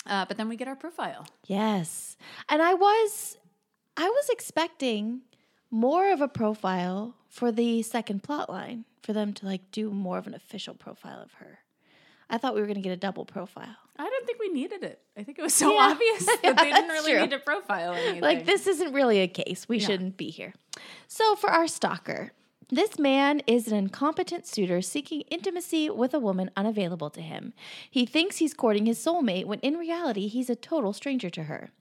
[0.05, 1.25] Uh, but then we get our profile.
[1.45, 2.17] Yes.
[2.49, 3.37] And I was
[3.95, 5.21] I was expecting
[5.71, 10.17] more of a profile for the second plot line, for them to like do more
[10.17, 11.59] of an official profile of her.
[12.29, 13.75] I thought we were going to get a double profile.
[13.97, 14.99] I don't think we needed it.
[15.15, 15.79] I think it was so Yeah.
[15.91, 17.21] obvious that they didn't really true.
[17.21, 18.21] need to profile anything.
[18.21, 19.69] Like this isn't really a case.
[19.69, 20.53] We shouldn't be here.
[21.07, 22.31] So for our stalker,
[22.77, 27.53] this man is an incompetent suitor seeking intimacy with a woman unavailable to him.
[27.89, 31.71] He thinks he's courting his soulmate when in reality he's a total stranger to her.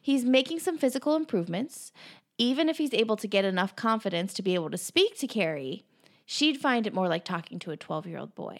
[0.00, 1.92] He's making some physical improvements.
[2.38, 5.84] Even if he's able to get enough confidence to be able to speak to Carrie,
[6.26, 8.58] she'd find it more like talking to a 12 year old boy.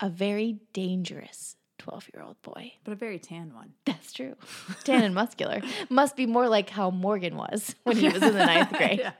[0.00, 2.74] A very dangerous 12 year old boy.
[2.84, 3.72] but a very tan one.
[3.86, 4.34] That's true.
[4.84, 5.62] Tan and muscular.
[5.88, 9.00] Must be more like how Morgan was when he was in the ninth grade.
[9.00, 9.12] Yeah.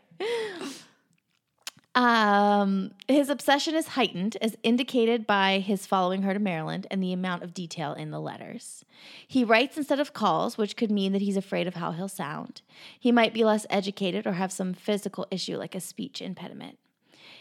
[1.96, 7.14] Um, his obsession is heightened, as indicated by his following her to Maryland and the
[7.14, 8.84] amount of detail in the letters.
[9.26, 12.60] He writes instead of calls, which could mean that he's afraid of how he'll sound.
[13.00, 16.76] He might be less educated or have some physical issue like a speech impediment.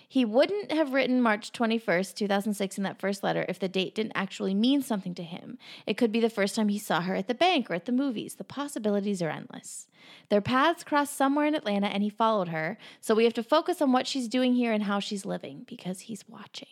[0.07, 4.13] He wouldn't have written March 21st, 2006 in that first letter if the date didn't
[4.15, 5.57] actually mean something to him.
[5.85, 7.91] It could be the first time he saw her at the bank or at the
[7.91, 8.35] movies.
[8.35, 9.87] The possibilities are endless.
[10.29, 13.81] Their paths crossed somewhere in Atlanta and he followed her, so we have to focus
[13.81, 16.67] on what she's doing here and how she's living because he's watching.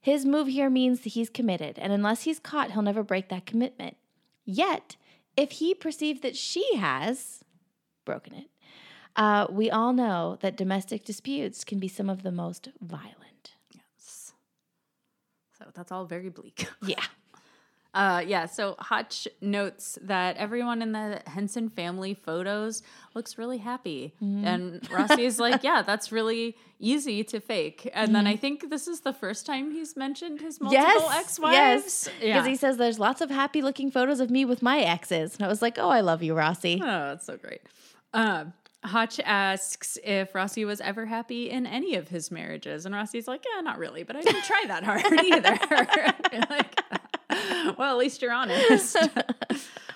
[0.00, 3.46] His move here means that he's committed, and unless he's caught, he'll never break that
[3.46, 3.96] commitment.
[4.44, 4.96] Yet,
[5.34, 7.42] if he perceived that she has
[8.04, 8.50] broken it,
[9.16, 13.54] uh, we all know that domestic disputes can be some of the most violent.
[13.72, 14.32] Yes.
[15.58, 16.66] So that's all very bleak.
[16.86, 17.02] Yeah.
[17.94, 22.82] Uh, yeah, so Hotch notes that everyone in the Henson family photos
[23.14, 24.12] looks really happy.
[24.20, 24.44] Mm-hmm.
[24.44, 27.88] And Rossi is like, yeah, that's really easy to fake.
[27.94, 28.32] And then Mm-hmm.
[28.32, 31.14] I think this is the first time he's mentioned his multiple Yes.
[31.20, 31.54] ex-wives.
[31.54, 32.04] Yes.
[32.08, 32.44] Because Yeah.
[32.48, 35.36] he says there's lots of happy looking photos of me with my exes.
[35.36, 36.80] And I was like, oh, I love you, Rossi.
[36.82, 37.60] Oh, that's so great.
[38.12, 42.84] Um, Hotch asks if Rossi was ever happy in any of his marriages.
[42.86, 45.58] And Rossi's like, yeah, not really, but I didn't try that hard either.
[46.50, 46.80] Like,
[47.78, 48.96] well, at least you're honest.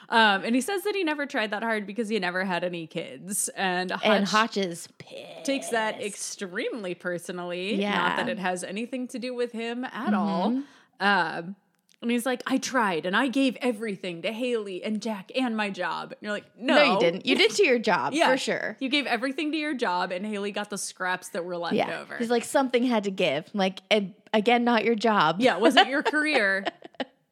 [0.09, 2.87] um, and he says that he never tried that hard because he never had any
[2.87, 3.48] kids.
[3.51, 5.44] And Hotch, and Hotch is pissed.
[5.44, 7.74] takes that extremely personally.
[7.74, 7.94] Yeah.
[7.96, 10.62] Not that it has anything to do with him at all.
[11.01, 11.57] Um,
[12.00, 15.68] and he's like, I tried and I gave everything to Haley and Jack and my
[15.70, 16.12] job.
[16.12, 17.26] And you're like, no, no, you didn't.
[17.26, 18.76] You did to your job, yeah, for sure.
[18.80, 22.00] You gave everything to your job, and Haley got the scraps that were left Yeah.
[22.00, 22.16] over.
[22.16, 23.48] He's like, something had to give.
[23.52, 25.37] Like, "And again, not your job.
[25.40, 26.64] yeah, it wasn't your career.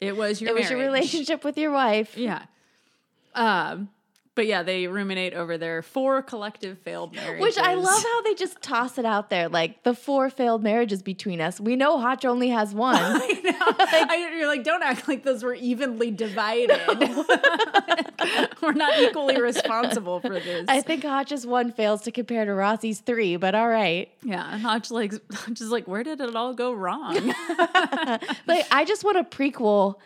[0.01, 2.17] It was your It was your relationship with your wife.
[2.19, 2.43] Yeah.
[3.35, 3.89] Um,
[4.37, 7.41] But yeah, they ruminate over their four collective failed marriages.
[7.41, 11.03] Which I love how they just toss it out there, like the four failed marriages
[11.03, 11.59] between us.
[11.59, 12.97] We know Hotch only has one.
[12.99, 13.55] I know.
[13.59, 16.79] I, you're like, don't act like those were evenly divided.
[18.63, 20.67] we're not equally responsible for this.
[20.69, 24.11] I think Hotch's one fails to compare to Rossi's three, but all right.
[24.23, 27.35] yeah, and Hotch like, Hotch is like, where did it all go wrong?
[28.47, 29.97] Like I just want a prequel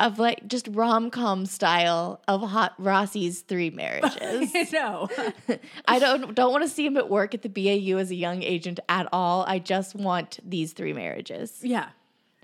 [0.00, 4.52] of like just rom com style of Hot Rossi's three marriages.
[4.72, 5.08] no.
[5.86, 8.42] I don't don't want to see him at work at the BAU as a young
[8.42, 9.44] agent at all.
[9.46, 11.90] I just want these three marriages Yeah.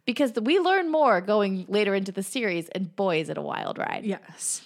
[0.04, 3.78] because we learn more going later into the series, and boy, is it a wild
[3.78, 4.04] ride.
[4.04, 4.62] Yes.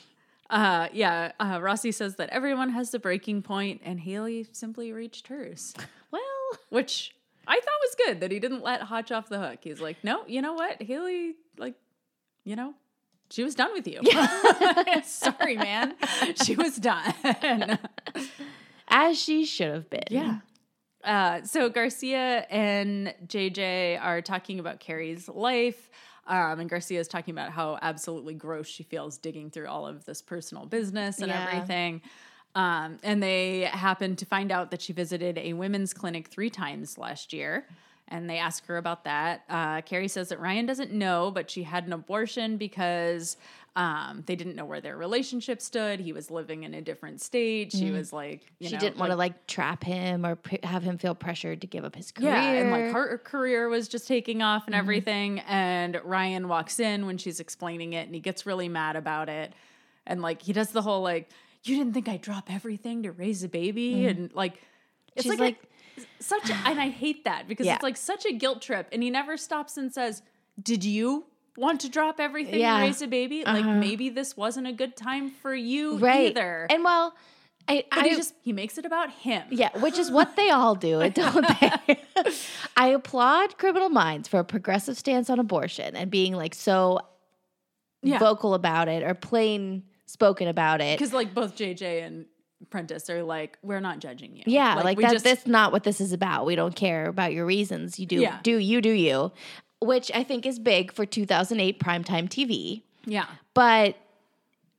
[0.51, 1.31] Uh, yeah.
[1.39, 5.75] Uh, Rossi says that everyone has the breaking point, and Haley simply reached hers,
[6.11, 6.21] Well,
[6.71, 7.15] which
[7.47, 9.61] I thought was good that he didn't let Hotch off the hook.
[9.63, 11.75] He's like, no, you know what, Haley, like,
[12.45, 12.75] you know,
[13.31, 14.01] she was done with you.
[15.05, 15.95] Sorry, man,
[16.45, 17.15] she was done.
[18.89, 20.03] as she should have been.
[20.11, 20.39] Yeah.
[21.05, 25.89] Uh, so Garcia and JJ are talking about Carrie's life.
[26.27, 30.05] Um, and Garcia is talking about how absolutely gross she feels digging through all of
[30.05, 31.49] this personal business and Yeah.
[31.51, 32.03] everything.
[32.55, 36.99] Um, and they happen to find out that she visited a women's clinic three times
[36.99, 37.67] last year.
[38.11, 39.45] And they ask her about that.
[39.49, 43.37] Uh, Carrie says that Ryan doesn't know, but she had an abortion because
[43.77, 46.01] um, they didn't know where their relationship stood.
[46.01, 47.71] He was living in a different state.
[47.71, 50.83] She was like, you She know, didn't want to like trap him or p- have
[50.83, 52.31] him feel pressured to give up his career.
[52.33, 54.73] yeah, and like her career was just taking off Mm-hmm.
[54.73, 55.39] and everything.
[55.47, 59.53] And Ryan walks in when she's explaining it and he gets really mad about it.
[60.05, 61.29] And like he does the whole like,
[61.63, 64.07] you didn't think I'd drop everything to raise a baby?
[64.07, 64.55] And like,
[65.15, 65.23] it's.
[65.23, 65.63] She's like, like-
[66.19, 67.75] such, a, and I hate that because Yeah.
[67.75, 68.89] it's like such a guilt trip.
[68.93, 70.23] And he never stops and says,
[70.63, 71.25] Did you
[71.57, 72.77] want to drop everything Yeah.
[72.77, 73.45] and raise a baby?
[73.45, 73.75] Like Uh-huh.
[73.75, 76.31] maybe this wasn't a good time for you right.
[76.31, 76.67] either.
[76.71, 77.15] And well,
[77.69, 79.45] I, I he just, he makes it about him.
[79.51, 82.01] Yeah, which is what they all do, don't they?
[82.77, 87.01] I applaud Criminal Minds for a progressive stance on abortion and being like so
[88.03, 88.19] Yeah.
[88.19, 90.99] vocal about it or plain spoken about it.
[90.99, 92.27] Because like both JJ and
[92.69, 94.43] Prentice are like, we're not judging you.
[94.47, 96.45] Yeah, like, we that, just that's not what this is about.
[96.47, 97.99] We don't care about your reasons.
[97.99, 98.39] You do Yeah.
[98.43, 99.33] do you do you,
[99.81, 102.83] which I think is big for 2008 primetime TV.
[103.07, 103.97] yeah, But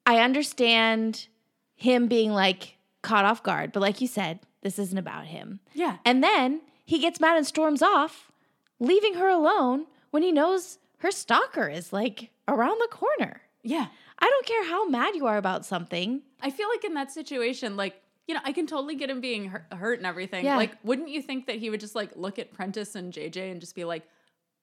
[0.06, 1.28] I understand
[1.76, 3.72] him being like caught off guard.
[3.72, 5.60] But like you said, this isn't about him.
[5.74, 8.32] yeah, And then he gets mad and storms off,
[8.80, 13.42] leaving her alone when he knows her stalker is like around the corner.
[13.64, 13.88] yeah.
[14.22, 16.22] I don't care how mad you are about something.
[16.42, 17.96] I feel like in that situation, like
[18.28, 20.46] you know, I can totally get him being hurt, and everything.
[20.46, 20.56] Yeah.
[20.56, 23.60] Like, wouldn't you think that he would just like look at Prentice and JJ and
[23.60, 24.04] just be like,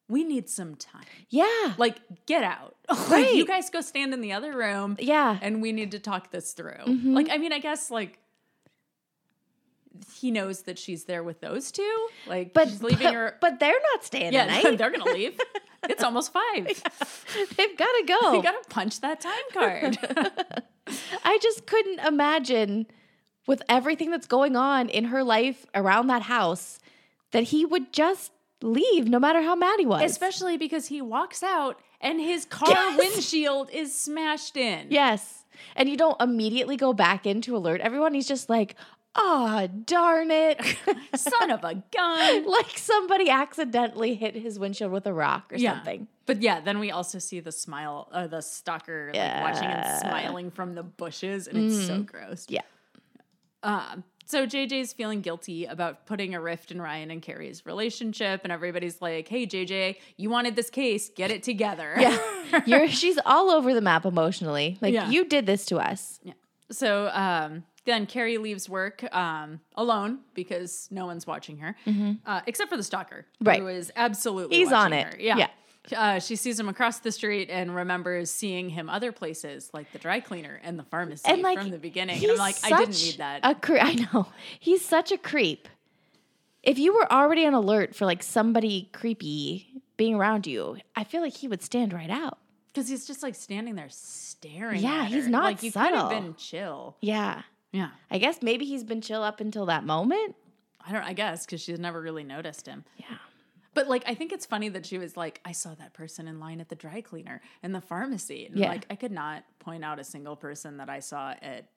[0.08, 1.04] "We need some time.
[1.28, 1.74] Yeah.
[1.76, 2.76] Like, get out.
[3.10, 5.38] like, you guys go stand in the other room." yeah.
[5.42, 6.84] and we need to talk this through.
[6.86, 7.14] Mhm.
[7.14, 8.18] Like, I mean, I guess like
[10.14, 12.08] he knows that she's there with those two.
[12.26, 13.36] Like, But she's leaving but, her.
[13.40, 14.78] but they're not staying yeah, the night.
[14.78, 15.38] they're gonna leave.
[15.88, 16.66] It's almost five.
[17.56, 18.32] They've got to go.
[18.34, 19.98] You gotta punch that time card.
[21.24, 22.86] I just couldn't imagine
[23.46, 26.78] with everything that's going on in her life around that house
[27.30, 28.32] that he would just
[28.62, 30.02] leave no matter how mad he was.
[30.02, 32.98] Especially because he walks out and his car Yes.
[32.98, 34.88] windshield is smashed in.
[34.90, 35.44] Yes.
[35.76, 38.14] And you don't immediately go back in to alert everyone.
[38.14, 38.74] He's just like,
[39.14, 40.60] oh, darn it.
[41.16, 42.44] Son of a gun.
[42.50, 46.08] like somebody accidentally hit his windshield with a rock or something.
[46.26, 50.50] But yeah, then we also see the smile, uh, the stalker like watching and smiling
[50.50, 52.46] from the bushes, and it's so gross.
[52.48, 52.60] Yeah.
[53.62, 58.52] Um, so JJ's feeling guilty about putting a rift in Ryan and Carrie's relationship, and
[58.52, 62.62] everybody's like, "Hey, JJ, you wanted this case, get it together." Yeah.
[62.66, 64.76] You're she's all over the map emotionally.
[64.82, 65.08] Like Yeah.
[65.08, 66.20] you did this to us.
[66.22, 66.34] Yeah.
[66.70, 71.74] So um, then Carrie leaves work um, alone because no one's watching her,
[72.26, 73.48] uh, except for the stalker, Mm-hmm.
[73.48, 73.60] Right.
[73.60, 75.14] Who is absolutely He's on it.
[75.14, 75.20] her.
[75.20, 75.36] Yeah.
[75.38, 75.48] Yeah.
[75.96, 79.98] Uh, she sees him across the street and remembers seeing him other places like the
[79.98, 82.22] dry cleaner and the pharmacy And like from the beginning.
[82.22, 83.40] And I'm like, I didn't need that.
[83.42, 84.26] A cre- I know.
[84.60, 85.66] He's such a creep.
[86.62, 91.22] If you were already on alert for like somebody creepy being around you, I feel
[91.22, 92.36] like he would stand right out.
[92.66, 94.82] Because he's just like standing there staring.
[94.82, 96.10] Yeah, he's not like you could have subtle.
[96.10, 96.96] been chill.
[97.00, 97.42] Yeah.
[97.72, 100.34] Yeah, I guess maybe he's been chill up until that moment.
[100.86, 101.02] I don't.
[101.04, 102.84] I guess because she's never really noticed him.
[102.96, 103.06] Yeah.
[103.74, 106.40] But like, I think it's funny that she was like, I saw that person in
[106.40, 108.68] line at the dry cleaner and the pharmacy, and Yeah.
[108.70, 111.68] like, I could not point out a single person that I saw at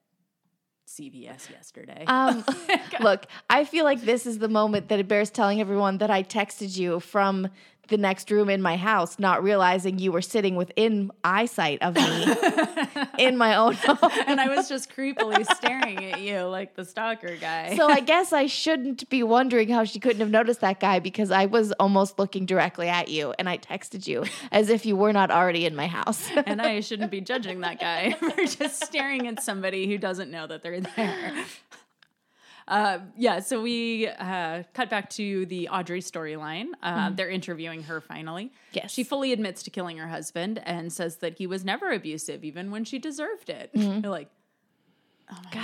[0.87, 2.03] CVS yesterday.
[2.07, 2.43] Um,
[3.01, 6.23] look, I feel like this is the moment that it bears telling everyone that I
[6.23, 7.47] texted you from
[7.87, 12.35] the next room in my house, not realizing you were sitting within eyesight of me
[13.17, 14.11] in my own home.
[14.27, 17.75] and I was just creepily staring at you like the stalker guy.
[17.75, 21.31] So I guess I shouldn't be wondering how she couldn't have noticed that guy because
[21.31, 25.13] I was almost looking directly at you and I texted you as if you were
[25.13, 26.29] not already in my house.
[26.45, 30.47] and I shouldn't be judging that guy for just staring at somebody who doesn't know
[30.47, 31.45] that they're there.
[32.67, 36.67] Uh, yeah, so we uh, cut back to the Audrey storyline.
[36.81, 38.51] Uh, They're interviewing her finally.
[38.73, 38.91] Yes.
[38.91, 42.71] She fully admits to killing her husband and says that he was never abusive, even
[42.71, 43.71] when she deserved it.
[43.73, 44.29] You're like,
[45.51, 45.60] Guys,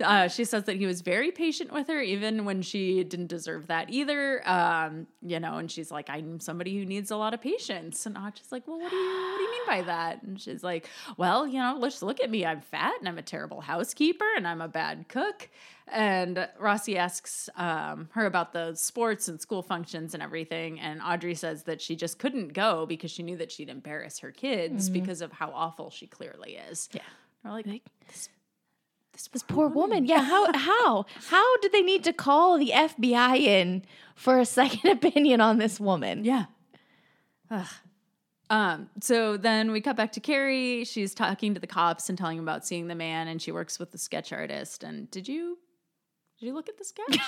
[0.00, 3.66] uh, she says that he was very patient with her, even when she didn't deserve
[3.68, 4.46] that either.
[4.48, 8.16] Um, you know, and she's like, "I'm somebody who needs a lot of patience." And
[8.16, 10.88] Audrey's like, "Well, what do you what do you mean by that?" And she's like,
[11.16, 12.44] "Well, you know, let's look at me.
[12.44, 15.48] I'm fat, and I'm a terrible housekeeper, and I'm a bad cook."
[15.92, 21.34] And Rossi asks um, her about the sports and school functions and everything, and Audrey
[21.34, 25.20] says that she just couldn't go because she knew that she'd embarrass her kids because
[25.20, 26.88] of how awful she clearly is.
[26.92, 27.02] Yeah.
[27.44, 27.66] We're like,
[28.06, 28.28] this,
[29.28, 30.06] this poor woman.
[30.06, 33.82] Yeah, how how how did they need to call the FBI in
[34.14, 36.24] for a second opinion on this woman?
[36.24, 36.46] Yeah.
[37.50, 37.66] Ugh.
[38.48, 40.84] Um, so then we cut back to Carrie.
[40.84, 43.78] She's talking to the cops and telling them about seeing the man, and she works
[43.78, 44.82] with the sketch artist.
[44.82, 45.58] And did you
[46.38, 47.18] did you look at the sketch?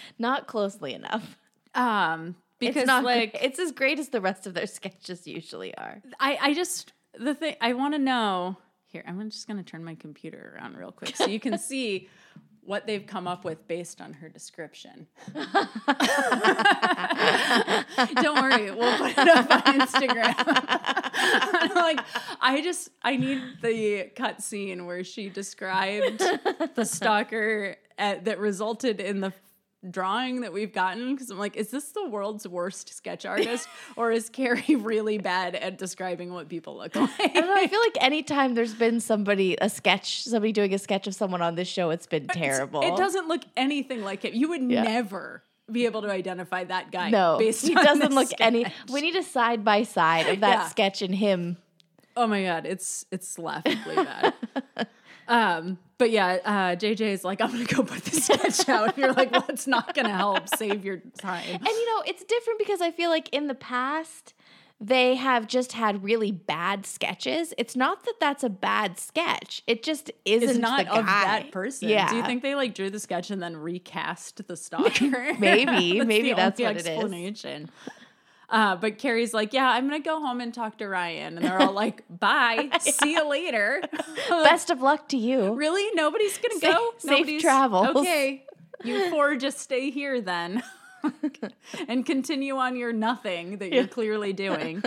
[0.18, 1.36] Not closely enough.
[1.74, 5.26] um, because it's not like like it's as great as the rest of their sketches
[5.26, 6.00] usually are.
[6.18, 8.56] I, I just the thing I want to know
[8.96, 9.04] here.
[9.06, 12.08] I'm just going to turn my computer around real quick so you can see
[12.62, 15.06] what they've come up with based on her description.
[18.16, 21.02] Don't worry, we'll put it up on Instagram.
[21.74, 22.00] Like,
[22.40, 26.22] I just I need the cut scene where she described
[26.74, 29.32] the stalker at, that resulted in the
[29.90, 34.10] drawing that we've gotten because I'm like, is this the world's worst sketch artist, or
[34.12, 37.10] is Carrie really bad at describing what people look like?
[37.20, 37.54] I don't know.
[37.56, 41.42] I feel like anytime there's been somebody a sketch, somebody doing a sketch of someone
[41.42, 42.82] on this show, it's been terrible.
[42.82, 44.34] It doesn't look anything like him.
[44.34, 44.82] You would Yeah.
[44.82, 47.10] never be able to identify that guy.
[47.10, 48.66] No, based he doesn't look any.
[48.90, 50.68] We need a side by side of that Yeah.
[50.68, 51.56] sketch and him.
[52.16, 54.34] Oh my god, it's it's laughably bad.
[55.28, 58.88] Um, but yeah, uh, JJ is like, I'm gonna go put the sketch out.
[58.88, 61.54] And you're like, well, it's not gonna help save your time.
[61.54, 64.34] And you know, it's different because I feel like in the past
[64.78, 67.54] they have just had really bad sketches.
[67.56, 69.62] It's not that that's a bad sketch.
[69.66, 71.88] It just isn't It's not of that person.
[71.88, 72.10] Yeah.
[72.10, 75.34] Do you think they like drew the sketch and then recast the stalker?
[75.38, 76.00] Maybe.
[76.04, 77.66] Maybe the that's what it is.
[78.48, 81.60] Uh, but Carrie's like, yeah, I'm gonna go home and talk to Ryan, and they're
[81.60, 83.82] all like, bye, see you later.
[84.28, 85.52] Best of luck to you.
[85.54, 85.88] Really?
[85.94, 86.92] Nobody's gonna Safe- go?
[86.98, 87.96] safe Nobody's, travels.
[87.96, 88.44] Okay.
[88.84, 90.62] You four just stay here then.
[91.88, 94.82] and continue on your nothing that you're clearly doing.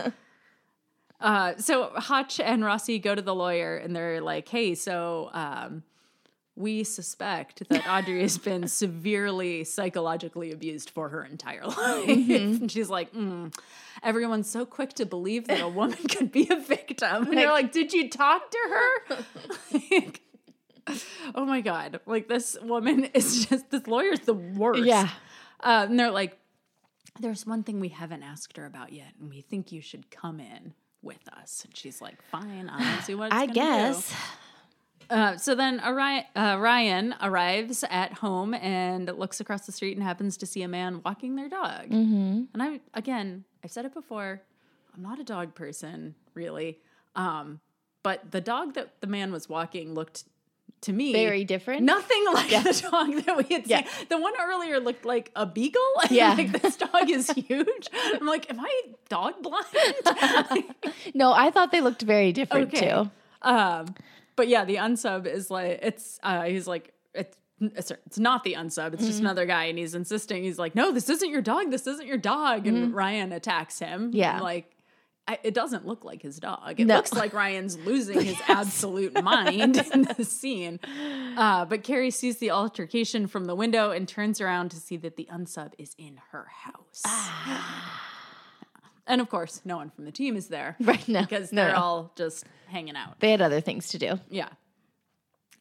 [1.19, 5.83] Uh, so Hotch and Rossi go to the lawyer and they're like, hey, so um,
[6.59, 12.07] we suspect that Audrey has been severely psychologically abused for her entire life.
[12.07, 13.55] And she's like, mm,
[14.03, 17.27] everyone's so quick to believe that a woman could be a victim.
[17.27, 19.17] And you're like, did you talk to her?
[19.71, 20.21] Like,
[21.33, 22.01] oh my God.
[22.05, 24.83] Like, this woman is just, this lawyer's the worst.
[24.83, 25.09] Yeah.
[25.61, 26.37] Uh, and they're like,
[27.21, 30.39] there's one thing we haven't asked her about yet, and we think you should come
[30.39, 31.63] in with us.
[31.63, 34.15] And she's like, fine, I'll see what I gonna do."
[35.09, 40.03] Uh, so then Ari- uh, Ryan arrives at home and looks across the street and
[40.03, 41.89] happens to see a man walking their dog.
[41.89, 42.43] Mm-hmm.
[42.53, 44.41] And I, again, I've said it before,
[44.93, 46.79] I'm not a dog person, really.
[47.15, 47.59] Um,
[48.03, 50.25] but the dog that the man was walking looked
[50.81, 51.83] to me Very different.
[51.83, 53.83] Nothing like the dog that we had seen.
[54.09, 55.81] The one earlier looked like a beagle.
[56.09, 56.33] Yeah.
[56.33, 57.87] like this dog is huge.
[57.93, 59.65] I'm like, am I dog blind?
[61.13, 63.11] No, I thought they looked very different too.
[63.41, 63.93] Um,
[64.39, 66.17] but yeah, the unsub is like it's.
[66.23, 67.37] Uh, he's like it's.
[67.61, 68.93] It's it's not the unsub.
[68.93, 69.05] It's Mm-hmm.
[69.07, 70.43] just another guy, and he's insisting.
[70.43, 71.71] He's like, "No, this isn't your dog.
[71.71, 74.07] This isn't your dog." And Ryan attacks him.
[74.07, 74.15] Mm-hmm.
[74.15, 74.39] Yeah.
[74.39, 74.71] like
[75.27, 76.79] I, it doesn't look like his dog.
[76.79, 76.95] It No.
[76.95, 80.79] looks like Ryan's losing his absolute mind in the scene.
[81.37, 85.17] Uh, but Carrie sees the altercation from the window and turns around to see that
[85.17, 87.03] the unsub is in her house.
[89.09, 91.73] And of course, no one from the team is there, Right, no, Because no, they're
[91.73, 91.79] no.
[91.79, 93.19] all just hanging out.
[93.19, 94.19] They had other things to do.
[94.29, 94.47] Yeah.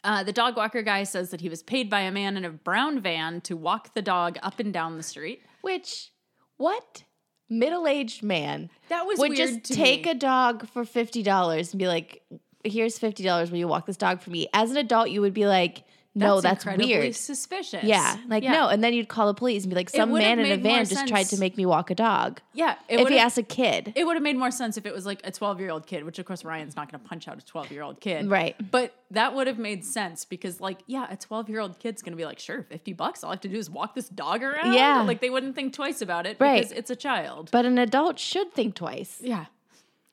[0.04, 2.50] Uh, the dog walker guy says that he was paid by a man in a
[2.50, 5.42] brown van to walk the dog up and down the street.
[5.62, 6.12] Which,
[6.56, 7.02] what
[7.50, 10.12] middle-aged man That was would just take me.
[10.12, 12.22] a dog for fifty dollars and be like,
[12.62, 13.50] "Here's fifty dollars.
[13.50, 15.82] Will you walk this dog for me?" As an adult, you would be like,
[16.14, 17.14] no, that's, incredibly weird.
[17.14, 17.84] Suspicious.
[17.84, 18.52] Yeah, like Yeah.
[18.52, 20.84] no, and then you'd call the police and be like, some man in a van
[20.84, 22.40] just tried to make me walk a dog.
[22.54, 22.74] Yeah.
[22.88, 25.20] If he asked a kid, It would have made more sense if it was like
[25.22, 27.44] a 12 year old kid, which of course Ryan's not going to punch out a
[27.46, 28.28] 12 year old kid.
[28.28, 28.56] Right.
[28.70, 32.12] But that would have made sense because, like, yeah, a 12 year old kid's going
[32.12, 33.22] to be like, sure, 50 bucks.
[33.22, 34.72] All I have to do is walk this dog around.
[34.74, 35.02] Yeah.
[35.02, 36.56] Like, they wouldn't think twice about it Right.
[36.62, 37.50] because it's a child.
[37.52, 39.18] but an adult should think twice.
[39.22, 39.46] Yeah.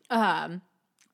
[0.09, 0.61] Um,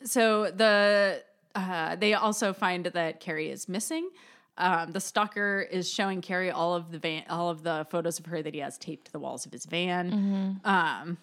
[0.03, 1.23] so the
[1.55, 4.09] uh, they also find that Carrie is missing.
[4.57, 8.25] Um, the stalker is showing Carrie all of the van, all of the photos of
[8.27, 10.59] her that he has taped to the walls of his van.
[10.65, 11.17] Um,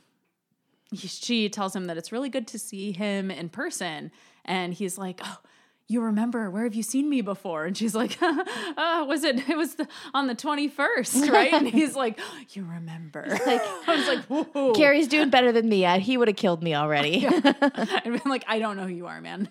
[0.90, 4.10] he- she tells him that it's really good to see him in person,
[4.44, 5.38] and he's like, "Oh,
[5.86, 6.50] you remember?
[6.50, 9.46] Where have you seen me before?" And she's like, uh, "Was it?
[9.48, 12.18] It was the, on the twenty first, right?" And he's like,
[12.52, 14.24] "You remember?" Like, I was like,
[14.54, 15.84] "Whoa." Carrie's doing better than me.
[15.84, 17.26] I, he would have killed me already.
[17.28, 19.48] I'd been like, I don't know who you are, man.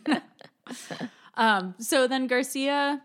[1.35, 3.01] um, so then Garcia,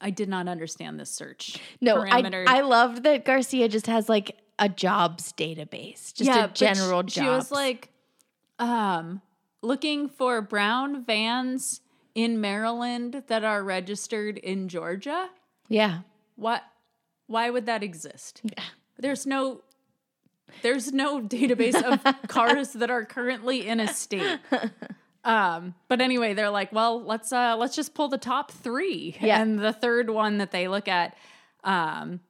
[0.00, 1.58] I did not understand this search.
[1.80, 2.44] no, I, parameter.
[2.46, 7.24] I loved that Garcia just has like a jobs database, just a general she, job.
[7.24, 7.90] She was like,
[8.58, 9.20] um,
[9.62, 11.80] looking for brown vans
[12.14, 15.28] in Maryland that are registered in Georgia.
[15.68, 16.00] yeah,
[16.36, 16.62] What?
[17.26, 18.40] Why would that exist?
[18.44, 18.64] Yeah.
[18.98, 19.62] There's no.
[20.62, 24.38] There's no database of cars that are currently in a state.
[25.26, 29.16] Um, but anyway, they're like, well, let's uh let's just pull the top three.
[29.20, 29.42] Yeah.
[29.42, 31.16] And the third one that they look at,
[31.64, 32.20] um,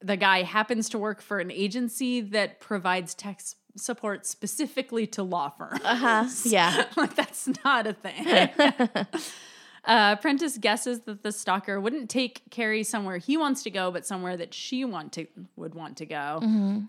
[0.00, 3.42] the guy happens to work for an agency that provides tech
[3.76, 5.80] support specifically to law firms.
[5.84, 6.24] uh-huh.
[6.44, 8.26] yeah, like that's not a thing.
[9.84, 14.06] uh, Prentiss guesses that the stalker wouldn't take Carrie somewhere he wants to go, but
[14.06, 15.26] somewhere that she want to
[15.56, 16.40] would want to go.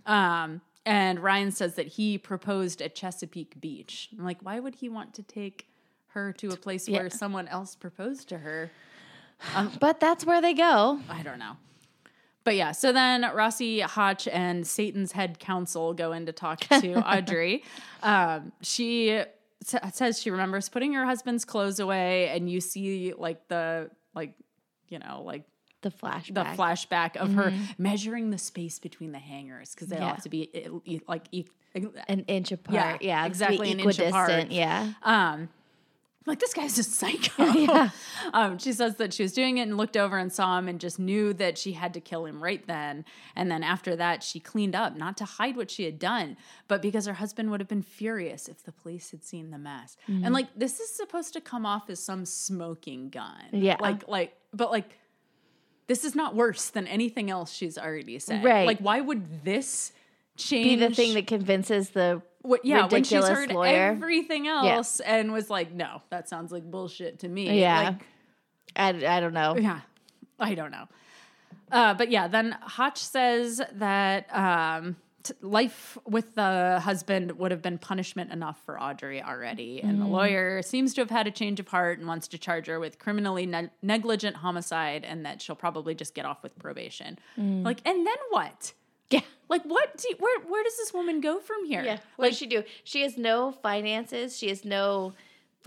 [0.06, 4.10] Um, and Ryan says that he proposed at Chesapeake Beach.
[4.18, 5.68] I'm like, why would he want to take
[6.08, 7.00] her to a place Yeah.
[7.02, 8.72] where someone else proposed to her?
[9.80, 11.00] but that's where they go.
[11.10, 11.58] I don't know.
[12.44, 16.94] But yeah, so then Rossi Hotch and Satan's head counsel go in to talk to
[17.16, 17.64] Audrey.
[18.02, 19.26] Um, she s-
[19.94, 24.34] says she remembers putting her husband's clothes away, and you see like the like
[24.88, 25.44] you know like
[25.82, 26.34] The flashback.
[26.34, 30.14] the flashback of her measuring the space between the hangers because they all Yeah.
[30.14, 30.50] have to be
[31.08, 31.28] like
[32.08, 32.76] an inch apart.
[32.76, 34.50] Yeah, Yeah, exactly, an inch apart.
[34.52, 34.94] Yeah.
[35.04, 35.50] um
[36.26, 37.90] like this guy's a psycho.
[38.34, 40.78] um, she says that she was doing it and looked over and saw him and
[40.78, 43.06] just knew that she had to kill him right then.
[43.34, 46.36] And then after that, she cleaned up, not to hide what she had done,
[46.68, 49.96] but because her husband would have been furious if the police had seen the mess.
[50.10, 50.26] Mm-hmm.
[50.26, 53.46] And like this is supposed to come off as some smoking gun.
[53.54, 53.78] Yeah.
[53.80, 54.98] Like like but like
[55.88, 58.44] this is not worse than anything else she's already said.
[58.44, 58.68] Right.
[58.68, 59.92] Like why would this
[60.36, 63.88] change Be the thing that convinces the what, yeah, when she's ridiculous heard lawyer.
[63.88, 67.60] everything else and was like, no, that sounds like bullshit to me.
[67.60, 67.96] Yeah.
[68.78, 69.58] Like, I, I don't know.
[69.58, 69.82] yeah,
[70.40, 70.88] I don't know.
[71.72, 74.96] Uh, but yeah, then Hotch says that um,
[75.28, 79.82] t- life with the husband would have been punishment enough for Audrey already.
[79.82, 80.12] And the mm.
[80.12, 83.00] lawyer seems to have had a change of heart and wants to charge her with
[83.00, 87.20] criminally ne- negligent homicide and that she'll probably just get off with probation.
[87.38, 87.64] Mm.
[87.64, 88.74] Like, and then what?
[89.10, 89.22] Yeah.
[89.50, 89.98] Like, what?
[89.98, 91.84] Do you- where, where does this woman go from here?
[91.84, 91.98] Yeah.
[92.18, 92.64] What does she do?
[92.84, 94.38] She has no finances.
[94.38, 95.14] She has no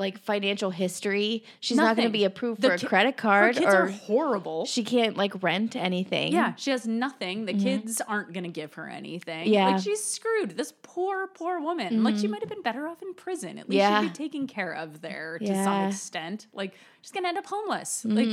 [0.01, 1.45] like financial history.
[1.61, 3.83] She's not going to be approved The for a ki- credit card Her kids or
[3.83, 4.67] are horrible.
[4.67, 6.33] she can't like rent anything.
[6.33, 7.45] Yeah, she has nothing.
[7.45, 9.45] The kids aren't going to give her anything.
[9.45, 9.53] Mm-hmm.
[9.53, 9.65] Yeah.
[9.67, 9.75] Mm-hmm.
[9.77, 10.57] Like she's screwed.
[10.57, 12.03] This poor, poor woman.
[12.03, 13.59] Like she might have been better off in prison.
[13.59, 14.01] At least Yeah.
[14.03, 16.49] she'd be taken care of there to some extent.
[16.53, 18.05] Like she's going to end up homeless.
[18.05, 18.29] Like,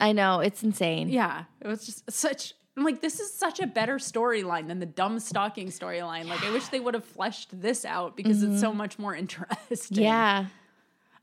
[0.00, 0.40] I know.
[0.40, 1.08] It's insane.
[1.10, 2.54] yeah, it was just such.
[2.74, 6.24] I'm like, this is such a better storyline than the dumb stalking storyline.
[6.24, 9.96] Like, I wish they would have fleshed this out because it's so much more interesting.
[9.98, 10.02] Mm-hmm.
[10.02, 10.46] Yeah.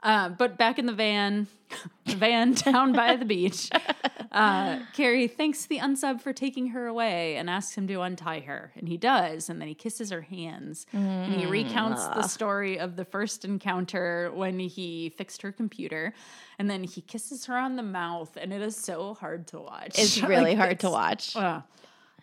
[0.02, 1.47] Um, but back in the van,
[2.06, 3.70] van down by the beach,
[4.32, 8.72] uh, Carrie thanks the unsub for taking her away and asks him to untie her.
[8.78, 9.50] And he does.
[9.50, 10.86] And then he kisses her hands.
[10.93, 16.14] And he recounts the story of the first encounter when he fixed her computer.
[16.58, 18.38] And then he kisses her on the mouth.
[18.39, 20.00] And it is so hard to watch.
[20.00, 21.36] It's really Like, hard to watch.
[21.36, 21.62] uh,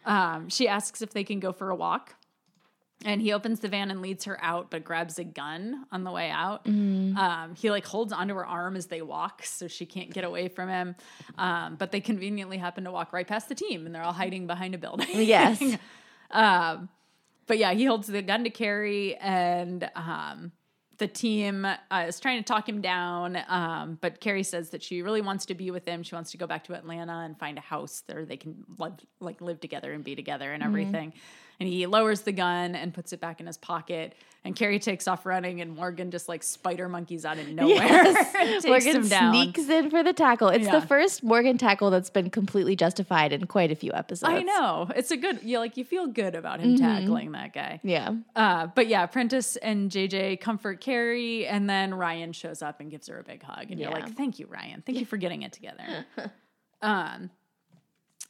[0.06, 2.14] um, she asks if they can go for a walk.
[3.04, 6.10] And he opens the van and leads her out, but grabs a gun on the
[6.10, 6.64] way out.
[6.64, 7.16] Mm-hmm.
[7.16, 10.48] Um, he like holds onto her arm as they walk, so she can't get away
[10.48, 10.96] from him.
[11.36, 14.46] Um, but they conveniently happen to walk right past the team, and they're all hiding
[14.46, 15.08] behind a building.
[15.12, 15.62] Yes.
[16.30, 16.88] um,
[17.46, 20.52] but yeah, he holds the gun to Carrie, and um,
[20.98, 23.38] the team uh, is trying to talk him down.
[23.48, 26.02] Um, but Carrie says that she really wants to be with him.
[26.02, 28.94] She wants to go back to Atlanta and find a house there they can live,
[29.20, 31.12] like live together and be together and everything.
[31.58, 34.14] And he lowers the gun and puts it back in his pocket.
[34.44, 38.14] And Carrie takes off running, and Morgan just like spider monkeys out of nowhere.
[38.32, 40.48] takes Morgan sneaks in for the tackle.
[40.50, 40.78] It's Yeah.
[40.78, 44.32] the first Morgan tackle that's been completely justified in quite a few episodes.
[44.32, 44.88] I know.
[44.94, 47.80] It's a good, you like, you feel good about him tackling that guy.
[47.82, 48.14] Yeah.
[48.36, 53.08] Uh, but yeah, Prentiss and JJ comfort Carrie, and then Ryan shows up and gives
[53.08, 54.82] her a big hug, and you're like, "Thank you, Ryan.
[54.86, 56.04] Thank you for getting it together."
[56.82, 57.30] um,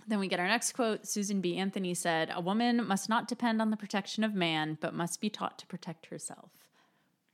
[0.06, 1.06] then we get our next quote.
[1.06, 1.56] Susan B.
[1.56, 5.30] Anthony said, "A woman must not depend on the protection of man, but must be
[5.30, 6.50] taught to protect herself."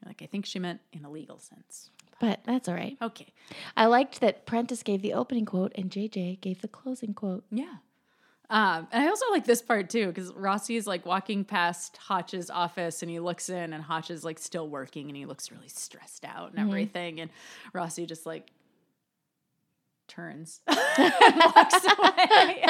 [0.04, 1.90] Like, I think she meant in a legal sense.
[2.20, 2.96] But that's all right.
[3.02, 3.32] Okay,
[3.76, 7.44] I liked that Prentiss gave the opening quote and JJ gave the closing quote.
[7.50, 7.74] yeah.
[8.50, 12.50] Um, and I also like this part too because Rossi is like walking past Hotch's
[12.50, 15.68] office and he looks in and Hotch is like still working and he looks really
[15.68, 17.18] stressed out and everything.
[17.20, 17.30] And
[17.72, 18.50] Rossi just like
[20.12, 22.64] turns and walks away.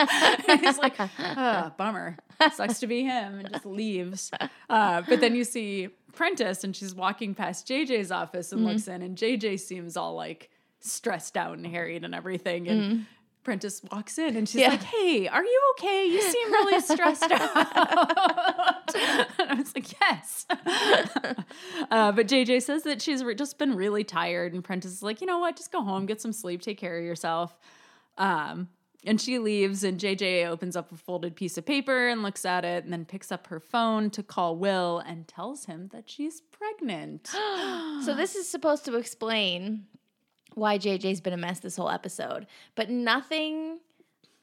[0.61, 2.17] he's like, oh, bummer.
[2.55, 4.31] Sucks to be him and just leaves.
[4.69, 8.71] Uh, but then you see Prentiss and she's walking past JJ's office and mm-hmm.
[8.71, 12.69] looks in and JJ seems all like stressed out and harried and everything.
[12.69, 13.03] And mm-hmm.
[13.45, 14.69] Prentiss walks in and she's Yeah.
[14.71, 16.07] like, Hey, are you okay?
[16.07, 18.95] You seem really stressed out.
[18.95, 20.47] and I was like, Yes.
[21.91, 24.55] uh, but JJ says that she's re- just been really tired.
[24.55, 25.57] And Prentiss is like, You know what?
[25.57, 27.59] Just go home, get some sleep, take care of yourself.
[28.19, 28.69] Um,
[29.05, 32.65] and she leaves, and JJ opens up a folded piece of paper and looks at
[32.65, 36.41] it, and then picks up her phone to call Will and tells him that she's
[36.41, 37.29] pregnant.
[38.05, 39.87] So this is supposed to explain
[40.55, 43.79] why JJ's been a mess this whole episode, but nothing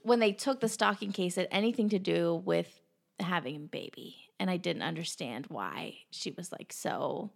[0.04, 2.80] when they took the stalking case had anything to do with
[3.20, 7.32] having a baby, and I didn't understand why she was like so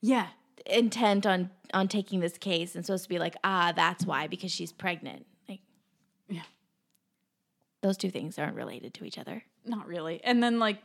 [0.00, 0.28] yeah.
[0.66, 4.50] intent on on taking this case and supposed to be like ah that's why because
[4.50, 5.26] she's pregnant.
[5.48, 5.60] Like
[6.28, 6.42] Yeah.
[7.82, 9.42] those two things aren't related to each other.
[9.64, 10.22] Not really.
[10.24, 10.78] And then like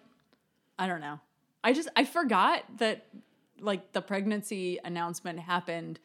[0.78, 1.20] I don't know.
[1.64, 3.06] I just I forgot that
[3.60, 6.00] like the pregnancy announcement happened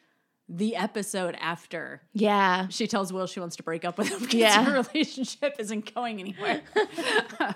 [0.48, 2.66] the episode after Yeah.
[2.68, 4.64] she tells Will she wants to break up with him because Yeah.
[4.64, 6.62] her relationship isn't going anywhere.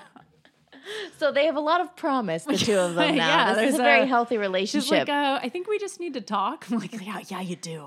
[1.19, 3.27] So they have a lot of promise, the two of them now.
[3.27, 4.91] Yeah, this is there's a very a- healthy She's relationship.
[4.91, 6.67] like, uh, I think we just need to talk.
[6.71, 7.87] I'm like, yeah, yeah, you do.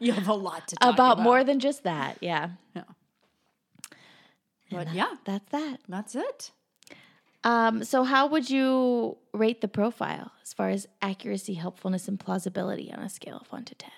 [0.00, 1.22] you have a lot to talk about, about.
[1.22, 2.16] more than just that.
[2.22, 2.50] Yeah.
[2.74, 2.84] Yeah.
[4.70, 5.80] But yeah, That's that.
[5.90, 6.52] that's it.
[7.42, 12.92] Um, so how would you rate the profile as far as accuracy, helpfulness, and plausibility
[12.92, 13.90] on a scale of one to ten?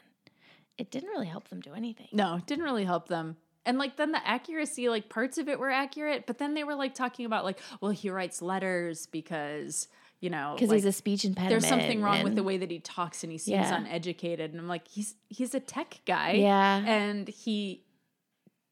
[0.78, 2.08] It didn't really help them do anything.
[2.12, 3.36] No, it didn't really help them.
[3.66, 6.74] And like then the accuracy, like parts of it were accurate, but then they were
[6.74, 9.86] like talking about like, well, he writes letters because
[10.20, 11.50] you know Because like, he's a speech impediment.
[11.62, 13.76] there's something wrong with the way that he talks and he seems Yeah.
[13.76, 14.52] uneducated.
[14.52, 16.76] And I'm like, he's he's a tech guy, Yeah.
[16.84, 17.84] and he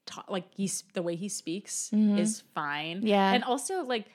[0.06, 2.18] ta- like he's the way he speaks Mhm.
[2.18, 3.32] is fine, Yeah.
[3.32, 4.06] and also like.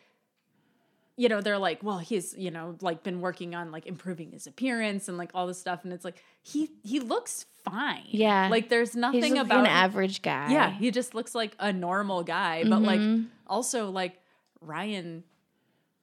[1.17, 4.47] You know, they're like, well, he's, you know, like been working on like improving his
[4.47, 5.83] appearance and like all this stuff.
[5.85, 8.03] And it's like, he he looks fine.
[8.07, 8.49] Yeah.
[8.51, 10.51] Like there's nothing like about an average guy.
[10.51, 13.27] yeah, he just looks like a normal guy, but like Mhm.
[13.47, 14.19] also like
[14.59, 15.23] Ryan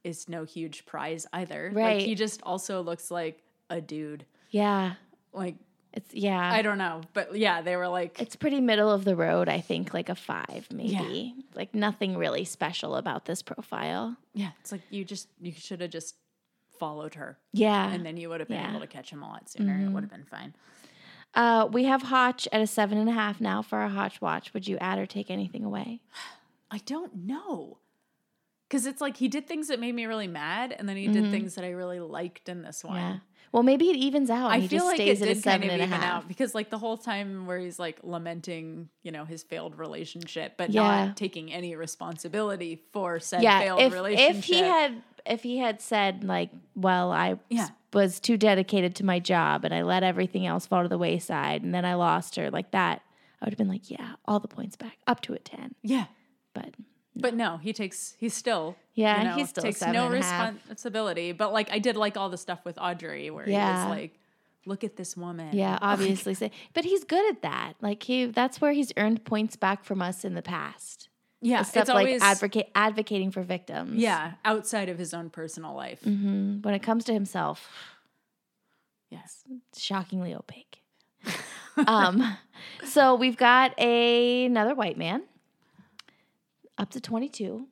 [0.02, 1.70] is no huge prize either.
[1.74, 1.98] Right.
[1.98, 4.24] Like he just also looks like a dude.
[4.50, 4.94] Yeah.
[5.32, 5.56] Like
[5.94, 6.50] It's yeah.
[6.52, 9.60] I don't know, but yeah, they were like it's pretty middle of the road, I
[9.60, 11.34] think, like a five, maybe.
[11.54, 14.16] Like nothing really special about this profile.
[14.34, 16.14] yeah, it's like you just you should have just
[16.78, 17.92] followed her Yeah.
[17.92, 18.70] and then you would have been Yeah.
[18.70, 19.78] able to catch him a lot sooner.
[19.84, 20.54] It would have been fine.
[21.34, 24.52] Uh, we have Hotch at a seven and a half now for our Hotch watch.
[24.52, 26.00] Would you add or take anything away?
[26.70, 27.78] I don't know.
[28.72, 31.24] Cause it's like he did things that made me really mad, and then he did
[31.24, 31.30] mm-hmm.
[31.30, 32.96] things that I really liked in this one.
[32.96, 33.16] Yeah.
[33.52, 34.46] Well, maybe it evens out.
[34.46, 36.22] And I he feel just like stays it did kind of and a even half.
[36.22, 40.54] out because like the whole time where he's like lamenting, you know, his failed relationship,
[40.56, 41.04] but Yeah.
[41.08, 44.36] not taking any responsibility for said Yeah, failed if relationship.
[44.38, 47.68] if he had if he had said like, well, I Yeah.
[47.92, 51.62] was too dedicated to my job and I let everything else fall to the wayside
[51.62, 53.02] and then I lost her like that,
[53.40, 55.74] I would have been like, yeah, all the points back up to a ten.
[55.82, 56.06] yeah,
[56.54, 56.70] But
[57.14, 60.22] but no, he takes he's still Yeah, you know, he's still takes no and a
[60.22, 60.54] half.
[60.54, 61.32] responsibility.
[61.32, 63.66] But like I did like all the stuff with Audrey where Yeah.
[63.66, 64.18] he was like,
[64.64, 65.54] look at this woman.
[65.56, 67.74] yeah, obviously, say, but he's good at that.
[67.80, 71.08] Like he, that's where he's earned points back from us in the past.
[71.40, 73.96] yeah, stuff it's like advocate advocating for victims.
[74.00, 76.00] yeah outside of his own personal life.
[76.02, 77.68] hmm When it comes to himself,
[79.10, 79.42] Yes,
[79.76, 80.78] shockingly opaque.
[81.86, 82.36] um,
[82.84, 85.22] so we've got a, another white man
[86.82, 87.66] up to 22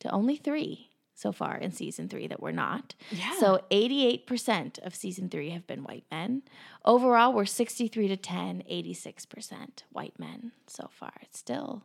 [0.00, 2.94] to only three so far in season three that we're not.
[3.10, 3.38] Yeah.
[3.38, 6.42] So 88% of season three have been white men.
[6.84, 11.12] Overall, we're 63 to 10, 86% white men so far.
[11.22, 11.82] It's still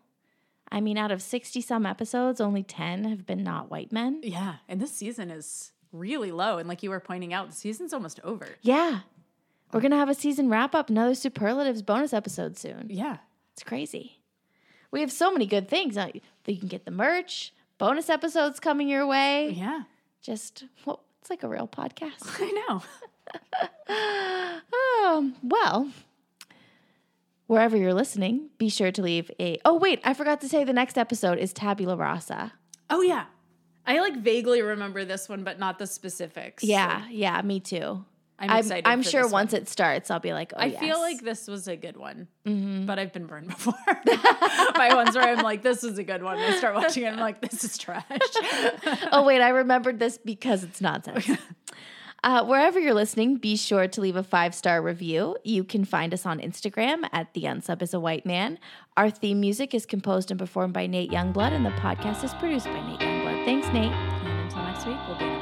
[0.71, 4.21] I mean, out of 60 some episodes, only 10 have been not white men.
[4.23, 4.55] Yeah.
[4.67, 6.57] And this season is really low.
[6.57, 8.47] And like you were pointing out, the season's almost over.
[8.61, 9.01] Yeah.
[9.71, 12.88] We're going to have a season wrap up, another superlatives bonus episode soon.
[12.89, 13.17] Yeah.
[13.53, 14.19] It's crazy.
[14.92, 15.98] We have so many good things.
[16.46, 19.50] You can get the merch, bonus episodes coming your way.
[19.50, 19.84] Yeah.
[20.22, 22.22] Just, well, it's like a real podcast.
[22.40, 22.84] I know.
[25.06, 25.92] Um, well,
[27.48, 29.60] wherever you're listening, be sure to leave a.
[29.64, 32.54] Oh, wait, I forgot to say the next episode is Tabula Rasa.
[32.90, 33.26] Oh, yeah.
[33.86, 36.64] I like vaguely remember this one, but not the specifics.
[36.64, 38.04] Yeah, yeah, me too.
[38.38, 39.62] I'm I'm, excited I'm sure once one.
[39.62, 42.28] it starts, I'll be like, oh, I feel like this was a good one,
[42.86, 43.74] but I've been burned before
[44.76, 46.38] by ones where I'm like, this is a good one.
[46.38, 48.04] I start watching it, I'm like, this is trash.
[49.12, 51.30] oh, wait, I remembered this because it's nonsense.
[52.26, 55.38] Uh, wherever you're listening, be sure to leave a five star review.
[55.44, 58.58] You can find us on Instagram at The Unsub is a White Man.
[58.98, 62.66] Our theme music is composed and performed by Nate Youngblood, and the podcast is produced
[62.66, 63.46] by Nate Youngblood.
[63.46, 63.92] Thanks, Nate.
[63.92, 65.35] and until next week, we'll be